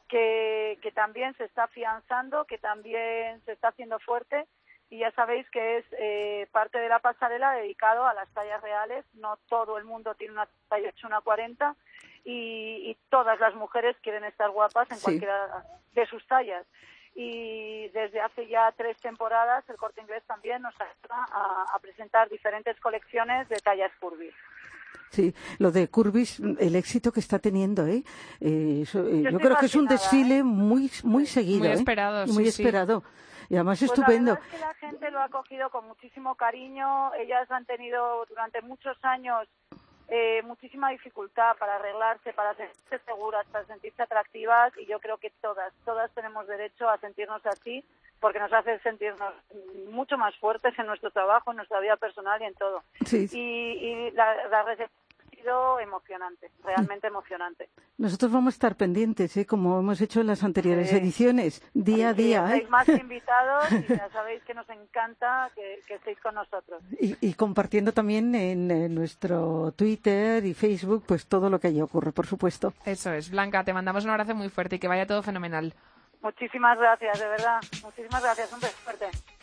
que, 0.08 0.80
que 0.82 0.91
también 0.94 1.36
se 1.36 1.44
está 1.44 1.65
afianzando, 1.65 2.46
que 2.46 2.58
también 2.58 3.41
se 3.46 3.52
está 3.52 3.67
haciendo 3.70 4.00
fuerte. 4.00 4.48
Y 4.89 5.00
ya 5.00 5.12
sabéis 5.12 5.50
que 5.52 5.78
es 5.80 5.86
eh, 6.00 6.48
parte 6.54 6.78
de 6.80 6.88
la 6.89 7.00
pasarela 7.00 7.52
dedicado 7.54 8.06
a 8.08 8.13
las 8.13 8.30
tallas 8.34 8.62
reales. 8.62 9.06
No 9.13 9.38
todo 9.50 9.78
el 9.78 9.84
mundo 9.84 10.15
tiene 10.15 10.34
una 10.34 10.48
talla 10.70 10.89
hecha 10.89 11.08
una 11.08 11.20
40 11.22 11.76
y, 12.24 12.89
y 12.89 12.98
todas 13.10 13.38
las 13.39 13.54
mujeres 13.56 13.98
quieren 14.02 14.24
estar 14.24 14.50
guapas 14.50 14.89
en 14.91 14.98
Sí. 14.98 15.04
cualquiera 15.04 15.65
de 15.94 16.06
sus 16.08 16.26
tallas. 16.28 16.65
Y 17.13 17.89
desde 17.89 18.21
hace 18.21 18.47
ya 18.47 18.71
tres 18.78 18.97
temporadas 18.97 19.63
el 19.69 19.76
Corte 19.76 20.02
Inglés 20.02 20.24
también 20.28 20.62
nos 20.62 20.74
ayuda 20.76 21.26
a, 21.32 21.65
a 21.76 21.80
presentar 21.80 22.30
diferentes 22.30 22.80
colecciones 22.80 23.50
de 23.50 23.58
tallas 23.58 23.91
Curbis. 24.00 24.34
Sí, 25.10 25.36
lo 25.60 25.71
de 25.71 25.89
Curbis, 25.89 26.39
el 26.39 26.76
éxito 26.76 27.12
que 27.12 27.19
está 27.19 27.38
teniendo, 27.38 27.86
¿eh? 27.86 28.04
Eh, 28.39 28.80
eso, 28.84 29.06
eh, 29.06 29.24
yo 29.30 29.39
creo 29.39 29.58
que 29.58 29.65
es 29.65 29.76
un 29.76 29.86
desfile 29.86 30.38
¿eh? 30.38 30.43
muy, 30.43 30.89
muy 31.04 31.26
seguido, 31.26 31.60
Muy 31.65 31.67
¿eh? 31.67 31.74
esperado, 31.74 32.28
muy 32.28 32.45
sí, 32.45 32.52
sí. 32.52 32.62
esperado. 32.62 33.04
Y 33.50 33.56
además 33.56 33.80
Pues 33.80 33.91
estupendo. 33.91 34.36
La 34.36 34.39
verdad 34.39 34.54
es 34.54 34.60
que 34.60 34.65
la 34.65 34.74
gente 34.89 35.12
lo 35.12 35.21
ha 35.21 35.28
cogido 35.28 35.69
con 35.69 35.86
muchísimo 35.86 36.36
cariño. 36.36 37.13
Ellas 37.15 37.52
han 37.52 37.65
tenido 37.65 38.26
durante 38.30 38.62
muchos 38.62 38.97
años 39.04 39.50
eh, 40.13 40.41
muchísima 40.43 40.89
dificultad 40.89 41.56
para 41.58 41.78
arreglarse, 41.78 42.34
para 42.34 42.54
sentirse 42.54 43.00
seguras, 43.06 43.47
para 43.47 43.65
sentirse 43.65 44.04
atractivas 44.04 44.78
y 44.78 44.86
yo 44.86 45.00
creo 45.00 45.17
que 45.17 45.30
todas, 45.41 45.74
todas 45.86 46.12
tenemos 46.12 46.45
derecho 46.47 46.89
a 46.89 46.97
sentirnos 46.97 47.45
así 47.45 47.84
porque 48.19 48.39
nos 48.39 48.52
hace 48.52 48.78
sentirnos 48.80 49.34
mucho 49.89 50.17
más 50.17 50.36
fuertes 50.36 50.78
en 50.78 50.86
nuestro 50.86 51.12
trabajo, 51.12 51.52
en 51.52 51.58
nuestra 51.58 51.80
vida 51.80 51.95
personal 51.95 52.41
y 52.41 52.45
en 52.45 52.54
todo. 52.56 52.84
Sí. 53.06 53.28
Y, 53.32 53.39
y 53.39 54.12
la, 54.12 54.47
la 54.50 54.63
recepción 54.63 55.01
sido 55.42 55.80
emocionante, 55.80 56.50
realmente 56.64 57.08
emocionante. 57.08 57.70
Nosotros 57.98 58.32
vamos 58.32 58.54
a 58.54 58.56
estar 58.56 58.76
pendientes, 58.76 59.36
¿eh? 59.38 59.46
como 59.46 59.80
hemos 59.80 60.00
hecho 60.02 60.22
en 60.22 60.28
las 60.28 60.44
anteriores 60.44 60.90
Sí. 60.90 60.96
ediciones, 60.98 61.62
día 61.74 62.10
a 62.10 62.14
día. 62.14 62.42
¿eh? 62.44 62.58
estáis 62.58 62.70
más 62.70 62.86
que 62.86 62.94
invitados 63.02 63.72
y 63.72 63.86
ya 63.94 64.10
sabéis 64.12 64.44
que 64.44 64.54
nos 64.54 64.70
encanta 64.70 65.50
que, 65.56 65.80
que 65.88 65.96
estéis 65.96 66.20
con 66.20 66.36
nosotros. 66.36 66.82
Y, 67.00 67.16
y 67.20 67.34
compartiendo 67.34 67.92
también 67.92 68.34
en, 68.36 68.72
eh, 68.72 68.90
nuestro 68.90 69.74
Twitter 69.76 70.46
y 70.46 70.54
Facebook, 70.54 71.04
pues 71.08 71.26
todo 71.28 71.50
lo 71.50 71.60
que 71.60 71.68
allí 71.68 71.82
ocurre, 71.82 72.12
por 72.12 72.26
supuesto. 72.28 72.74
Eso 72.86 73.12
es, 73.14 73.30
Blanca, 73.32 73.64
te 73.64 73.74
mandamos 73.74 74.04
un 74.06 74.12
abrazo 74.12 74.36
muy 74.36 74.50
fuerte 74.50 74.78
y 74.78 74.80
que 74.80 74.88
vaya 74.88 75.06
todo 75.06 75.22
fenomenal. 75.24 75.74
Muchísimas 76.22 76.78
gracias, 76.78 77.20
de 77.20 77.28
verdad. 77.28 77.60
Muchísimas 77.84 78.22
gracias. 78.22 78.54
Un 78.54 78.60
beso 78.60 78.78
fuerte. 78.84 79.41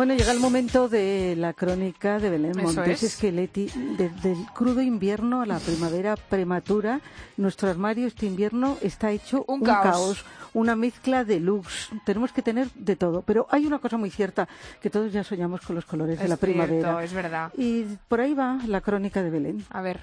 Bueno, 0.00 0.14
llega 0.14 0.32
el 0.32 0.40
momento 0.40 0.88
de 0.88 1.34
la 1.36 1.52
crónica 1.52 2.18
de 2.18 2.30
Belén 2.30 2.52
Eso 2.52 2.62
Montes 2.62 3.02
es. 3.02 3.12
Esqueleti. 3.12 3.70
Desde 3.98 4.32
el 4.32 4.46
crudo 4.54 4.80
invierno 4.80 5.42
a 5.42 5.46
la 5.46 5.58
primavera 5.58 6.16
prematura, 6.16 7.02
nuestro 7.36 7.68
armario 7.68 8.06
este 8.06 8.24
invierno 8.24 8.78
está 8.80 9.10
hecho 9.10 9.44
Un 9.46 9.60
caos. 9.60 10.24
una 10.54 10.74
mezcla 10.74 11.22
de 11.22 11.38
looks. 11.38 11.90
Tenemos 12.06 12.32
que 12.32 12.40
tener 12.40 12.70
de 12.76 12.96
todo. 12.96 13.20
Pero 13.20 13.46
hay 13.50 13.66
una 13.66 13.78
cosa 13.78 13.98
muy 13.98 14.08
cierta, 14.08 14.48
que 14.80 14.88
todos 14.88 15.12
ya 15.12 15.22
soñamos 15.22 15.60
con 15.60 15.76
los 15.76 15.84
colores 15.84 16.18
de 16.18 16.28
la 16.28 16.38
primavera. 16.38 16.80
cierto, 16.80 17.00
es 17.00 17.12
verdad. 17.12 17.52
Y 17.58 17.84
por 18.08 18.22
ahí 18.22 18.32
va 18.32 18.58
la 18.66 18.80
crónica 18.80 19.22
de 19.22 19.28
Belén. 19.28 19.66
A 19.68 19.82
ver. 19.82 20.00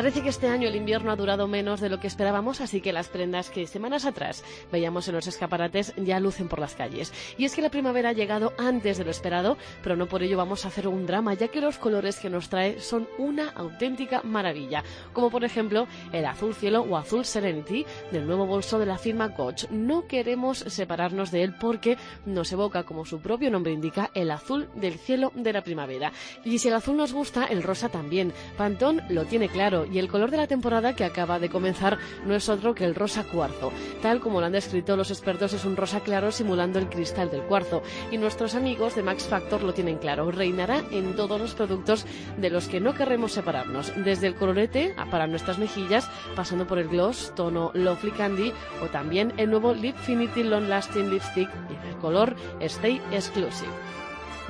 Parece 0.00 0.22
que 0.22 0.30
este 0.30 0.48
año 0.48 0.66
el 0.66 0.76
invierno 0.76 1.12
ha 1.12 1.16
durado 1.16 1.46
menos 1.46 1.78
de 1.78 1.90
lo 1.90 2.00
que 2.00 2.06
esperábamos, 2.06 2.62
así 2.62 2.80
que 2.80 2.90
las 2.90 3.08
prendas 3.08 3.50
que 3.50 3.66
semanas 3.66 4.06
atrás 4.06 4.42
veíamos 4.72 5.06
en 5.06 5.14
los 5.14 5.26
escaparates 5.26 5.92
ya 5.98 6.18
lucen 6.20 6.48
por 6.48 6.58
las 6.58 6.74
calles. 6.74 7.12
Y 7.36 7.44
es 7.44 7.54
que 7.54 7.60
la 7.60 7.68
primavera 7.68 8.08
ha 8.08 8.12
llegado 8.14 8.54
antes 8.56 8.96
de 8.96 9.04
lo 9.04 9.10
esperado, 9.10 9.58
pero 9.82 9.96
no 9.96 10.06
por 10.06 10.22
ello 10.22 10.38
vamos 10.38 10.64
a 10.64 10.68
hacer 10.68 10.88
un 10.88 11.04
drama, 11.04 11.34
ya 11.34 11.48
que 11.48 11.60
los 11.60 11.76
colores 11.76 12.18
que 12.18 12.30
nos 12.30 12.48
trae 12.48 12.80
son 12.80 13.10
una 13.18 13.50
auténtica 13.50 14.22
maravilla, 14.22 14.84
como 15.12 15.28
por 15.28 15.44
ejemplo 15.44 15.86
el 16.12 16.24
azul 16.24 16.54
cielo 16.54 16.80
o 16.80 16.96
azul 16.96 17.26
serenity 17.26 17.84
del 18.10 18.26
nuevo 18.26 18.46
bolso 18.46 18.78
de 18.78 18.86
la 18.86 18.96
firma 18.96 19.34
Coach. 19.34 19.66
No 19.68 20.06
queremos 20.06 20.60
separarnos 20.60 21.30
de 21.30 21.42
él 21.42 21.54
porque 21.60 21.98
nos 22.24 22.50
evoca, 22.52 22.84
como 22.84 23.04
su 23.04 23.20
propio 23.20 23.50
nombre 23.50 23.74
indica, 23.74 24.10
el 24.14 24.30
azul 24.30 24.70
del 24.76 24.94
cielo 24.94 25.30
de 25.34 25.52
la 25.52 25.62
primavera. 25.62 26.10
Y 26.42 26.58
si 26.58 26.68
el 26.68 26.74
azul 26.74 26.96
nos 26.96 27.12
gusta, 27.12 27.44
el 27.44 27.62
rosa 27.62 27.90
también. 27.90 28.32
Pantón 28.56 29.02
lo 29.10 29.26
tiene 29.26 29.50
claro 29.50 29.89
y 29.90 29.98
el 29.98 30.08
color 30.08 30.30
de 30.30 30.36
la 30.36 30.46
temporada 30.46 30.94
que 30.94 31.04
acaba 31.04 31.38
de 31.38 31.50
comenzar 31.50 31.98
no 32.26 32.34
es 32.34 32.48
otro 32.48 32.74
que 32.74 32.84
el 32.84 32.94
rosa 32.94 33.24
cuarzo. 33.24 33.72
Tal 34.02 34.20
como 34.20 34.40
lo 34.40 34.46
han 34.46 34.52
descrito 34.52 34.96
los 34.96 35.10
expertos, 35.10 35.52
es 35.52 35.64
un 35.64 35.76
rosa 35.76 36.00
claro 36.00 36.32
simulando 36.32 36.78
el 36.78 36.88
cristal 36.88 37.30
del 37.30 37.42
cuarzo. 37.42 37.82
Y 38.10 38.18
nuestros 38.18 38.54
amigos 38.54 38.94
de 38.94 39.02
Max 39.02 39.24
Factor 39.24 39.62
lo 39.62 39.74
tienen 39.74 39.98
claro. 39.98 40.30
Reinará 40.30 40.82
en 40.90 41.16
todos 41.16 41.40
los 41.40 41.54
productos 41.54 42.06
de 42.36 42.50
los 42.50 42.68
que 42.68 42.80
no 42.80 42.94
querremos 42.94 43.32
separarnos. 43.32 43.92
Desde 43.96 44.26
el 44.26 44.34
colorete 44.34 44.94
para 45.10 45.26
nuestras 45.26 45.58
mejillas, 45.58 46.08
pasando 46.36 46.66
por 46.66 46.78
el 46.78 46.88
gloss, 46.88 47.32
tono 47.34 47.70
Lovely 47.74 48.12
Candy 48.12 48.52
o 48.82 48.86
también 48.86 49.32
el 49.36 49.50
nuevo 49.50 49.74
Lipfinity 49.74 50.42
Long 50.42 50.68
Lasting 50.68 51.10
Lipstick 51.10 51.48
en 51.48 51.88
el 51.88 51.96
color 51.96 52.36
Stay 52.60 53.00
Exclusive. 53.12 53.89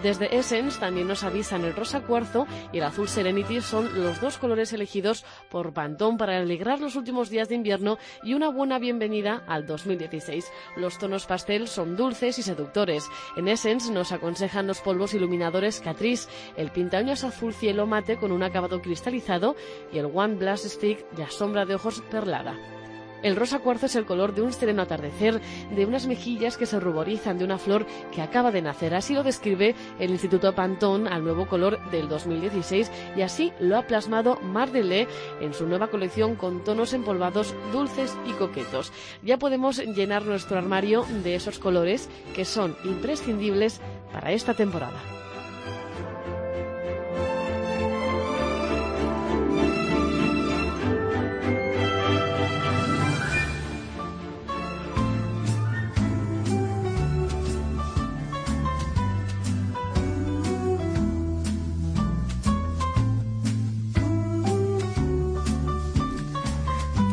Desde 0.02 0.34
Essence 0.34 0.80
también 0.80 1.08
nos 1.08 1.24
avisan 1.24 1.64
el 1.64 1.76
rosa 1.76 2.00
cuarzo 2.00 2.46
y 2.72 2.78
el 2.78 2.84
azul 2.84 3.06
Serenity 3.06 3.60
son 3.60 4.02
los 4.02 4.18
dos 4.20 4.38
colores 4.38 4.72
elegidos 4.72 5.26
por 5.50 5.74
Pantone 5.74 6.16
para 6.16 6.38
alegrar 6.38 6.80
los 6.80 6.96
últimos 6.96 7.28
días 7.28 7.50
de 7.50 7.56
invierno 7.56 7.98
y 8.22 8.32
una 8.32 8.48
buena 8.48 8.78
bienvenida 8.78 9.42
al 9.46 9.66
2016. 9.66 10.50
Los 10.76 10.98
tonos 10.98 11.26
pastel 11.26 11.68
son 11.68 11.96
dulces 11.96 12.38
y 12.38 12.42
seductores. 12.42 13.04
En 13.36 13.48
Essence 13.48 13.92
nos 13.92 14.12
aconsejan 14.12 14.66
los 14.66 14.80
polvos 14.80 15.12
iluminadores 15.12 15.80
Catrice, 15.82 16.30
el 16.56 16.70
pintaños 16.70 17.22
azul 17.22 17.52
cielo 17.52 17.86
mate 17.86 18.16
con 18.16 18.32
un 18.32 18.42
acabado 18.42 18.80
cristalizado 18.80 19.54
y 19.92 19.98
el 19.98 20.06
One 20.06 20.36
Blast 20.36 20.64
Stick 20.64 21.10
de 21.10 21.30
sombra 21.30 21.66
de 21.66 21.74
ojos 21.74 22.02
perlada. 22.10 22.79
El 23.22 23.36
rosa 23.36 23.58
cuarzo 23.58 23.86
es 23.86 23.96
el 23.96 24.06
color 24.06 24.34
de 24.34 24.42
un 24.42 24.52
sereno 24.52 24.82
atardecer, 24.82 25.40
de 25.74 25.86
unas 25.86 26.06
mejillas 26.06 26.56
que 26.56 26.66
se 26.66 26.80
ruborizan 26.80 27.38
de 27.38 27.44
una 27.44 27.58
flor 27.58 27.86
que 28.12 28.22
acaba 28.22 28.50
de 28.50 28.62
nacer. 28.62 28.94
Así 28.94 29.14
lo 29.14 29.22
describe 29.22 29.74
el 29.98 30.10
Instituto 30.10 30.54
Pantone 30.54 31.10
al 31.10 31.22
nuevo 31.22 31.46
color 31.46 31.78
del 31.90 32.08
2016 32.08 32.90
y 33.16 33.22
así 33.22 33.52
lo 33.60 33.76
ha 33.76 33.86
plasmado 33.86 34.38
Mardelé 34.40 35.06
en 35.40 35.54
su 35.54 35.66
nueva 35.66 35.88
colección 35.88 36.36
con 36.36 36.64
tonos 36.64 36.92
empolvados 36.92 37.54
dulces 37.72 38.16
y 38.26 38.32
coquetos. 38.32 38.92
Ya 39.22 39.38
podemos 39.38 39.78
llenar 39.78 40.24
nuestro 40.24 40.58
armario 40.58 41.04
de 41.22 41.34
esos 41.34 41.58
colores 41.58 42.08
que 42.34 42.44
son 42.44 42.76
imprescindibles 42.84 43.80
para 44.12 44.32
esta 44.32 44.54
temporada. 44.54 45.19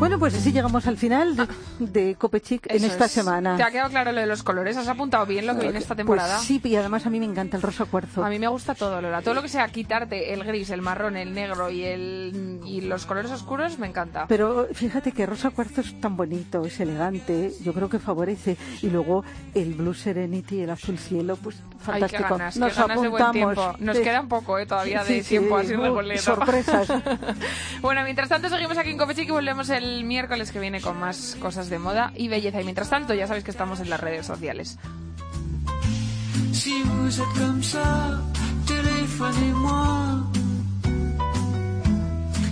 Bueno, 0.08 0.20
pues 0.20 0.34
así 0.36 0.52
llegamos 0.52 0.86
al 0.86 0.96
final 0.96 1.36
de, 1.36 1.46
de 1.80 2.14
Copechic 2.14 2.66
en 2.70 2.76
Eso 2.78 2.86
esta 2.86 3.04
es. 3.04 3.12
semana. 3.12 3.58
¿Te 3.58 3.62
ha 3.62 3.70
quedado 3.70 3.90
claro 3.90 4.10
lo 4.12 4.20
de 4.22 4.26
los 4.26 4.42
colores? 4.42 4.74
¿Has 4.78 4.88
apuntado 4.88 5.26
bien 5.26 5.46
lo 5.46 5.54
que 5.54 5.64
viene 5.64 5.78
esta 5.80 5.88
Pues 5.94 5.98
temporada? 5.98 6.38
sí, 6.38 6.58
y 6.64 6.76
además 6.76 7.04
a 7.04 7.10
mí 7.10 7.20
me 7.20 7.26
encanta 7.26 7.58
el 7.58 7.62
rosa 7.62 7.84
cuarzo. 7.84 8.24
A 8.24 8.30
mí 8.30 8.38
me 8.38 8.48
gusta 8.48 8.74
todo, 8.74 9.02
Lola. 9.02 9.20
Todo 9.20 9.34
lo 9.34 9.42
que 9.42 9.48
sea 9.50 9.68
quitarte 9.68 10.32
el 10.32 10.44
gris, 10.44 10.70
el 10.70 10.80
marrón, 10.80 11.18
el 11.18 11.34
negro 11.34 11.68
y, 11.68 11.84
el, 11.84 12.58
y 12.64 12.80
los 12.80 13.04
colores 13.04 13.30
oscuros 13.32 13.78
me 13.78 13.86
encanta. 13.86 14.24
Pero 14.28 14.68
fíjate 14.72 15.12
que 15.12 15.26
rosa 15.26 15.50
cuarzo 15.50 15.82
es 15.82 16.00
tan 16.00 16.16
bonito, 16.16 16.62
es 16.64 16.80
elegante, 16.80 17.52
yo 17.62 17.74
creo 17.74 17.90
que 17.90 17.98
favorece. 17.98 18.56
Y 18.80 18.88
luego 18.88 19.24
el 19.54 19.74
blue 19.74 19.92
serenity, 19.92 20.62
el 20.62 20.70
azul 20.70 20.96
cielo, 20.96 21.36
pues 21.36 21.56
Ay, 21.86 22.00
qué 22.00 22.16
fantástico. 22.16 22.28
ganas, 22.38 22.54
qué 22.54 22.60
Nos 22.60 22.76
ganas 22.78 23.02
de 23.02 23.08
buen 23.08 23.22
apuntamos. 23.22 23.54
tiempo. 23.54 23.76
Nos 23.84 23.96
Sí. 23.98 24.02
queda 24.02 24.20
un 24.22 24.28
poco 24.28 24.58
eh, 24.58 24.64
todavía 24.64 25.04
de 25.04 25.16
Sí, 25.18 25.22
sí, 25.22 25.28
tiempo 25.28 25.58
así 25.58 25.74
uh, 25.76 26.18
sorpresas. 26.18 26.88
bueno, 27.82 28.02
mientras 28.04 28.30
tanto 28.30 28.48
seguimos 28.48 28.78
aquí 28.78 28.90
en 28.90 28.96
Copechic 28.96 29.28
y 29.28 29.32
volvemos 29.32 29.68
el 29.68 29.97
miércoles 30.04 30.52
que 30.52 30.60
viene 30.60 30.80
con 30.80 30.98
más 30.98 31.36
cosas 31.40 31.68
de 31.68 31.78
moda 31.78 32.12
y 32.16 32.28
belleza. 32.28 32.60
Y 32.60 32.64
mientras 32.64 32.90
tanto 32.90 33.14
ya 33.14 33.26
sabéis 33.26 33.44
que 33.44 33.50
estamos 33.50 33.80
en 33.80 33.90
las 33.90 34.00
redes 34.00 34.26
sociales. 34.26 34.78
Si 36.52 36.82
vous 36.82 37.20
êtes 37.20 37.34
comme 37.38 37.62
ça, 37.62 38.20
téléphonez-moi. 38.66 40.24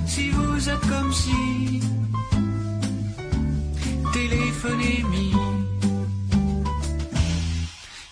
Si 0.06 0.30
vous 0.30 0.68
êtes 0.68 0.86
comme 0.88 1.12
si, 1.12 1.80
téléphonez-moi. 4.12 5.56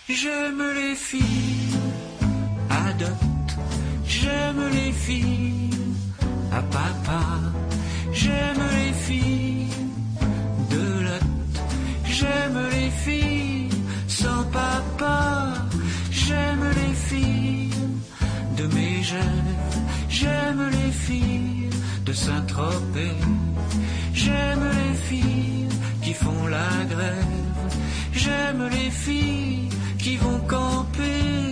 J'aime 0.07 0.63
les 0.73 0.95
filles 0.95 1.77
à 2.69 2.93
dot, 2.93 3.07
j'aime 4.07 4.69
les 4.71 4.91
filles 4.91 5.69
à 6.51 6.61
papa, 6.61 7.21
j'aime 8.13 8.63
filles 9.07 9.69
de 10.73 10.83
lot, 11.05 11.27
j'aime 12.17 12.59
les 12.75 12.89
filles 13.03 13.69
sans 14.07 14.43
papa, 14.61 15.53
j'aime 16.11 16.65
les 16.79 16.93
filles 17.09 17.81
de 18.57 18.65
mes 18.75 18.97
rêves, 19.13 19.77
j'aime 20.09 20.63
les 20.77 20.91
filles 21.05 21.69
de 22.07 22.13
Saint-Tropez, 22.13 23.17
j'aime 24.13 24.65
les 24.79 24.95
filles 25.07 25.69
qui 26.01 26.13
font 26.13 26.47
la 26.57 26.71
grève, 26.93 27.43
j'aime 28.13 28.63
les 28.77 28.89
filles 28.89 29.69
qui 29.99 30.17
vont 30.17 30.39
camper 30.47 31.44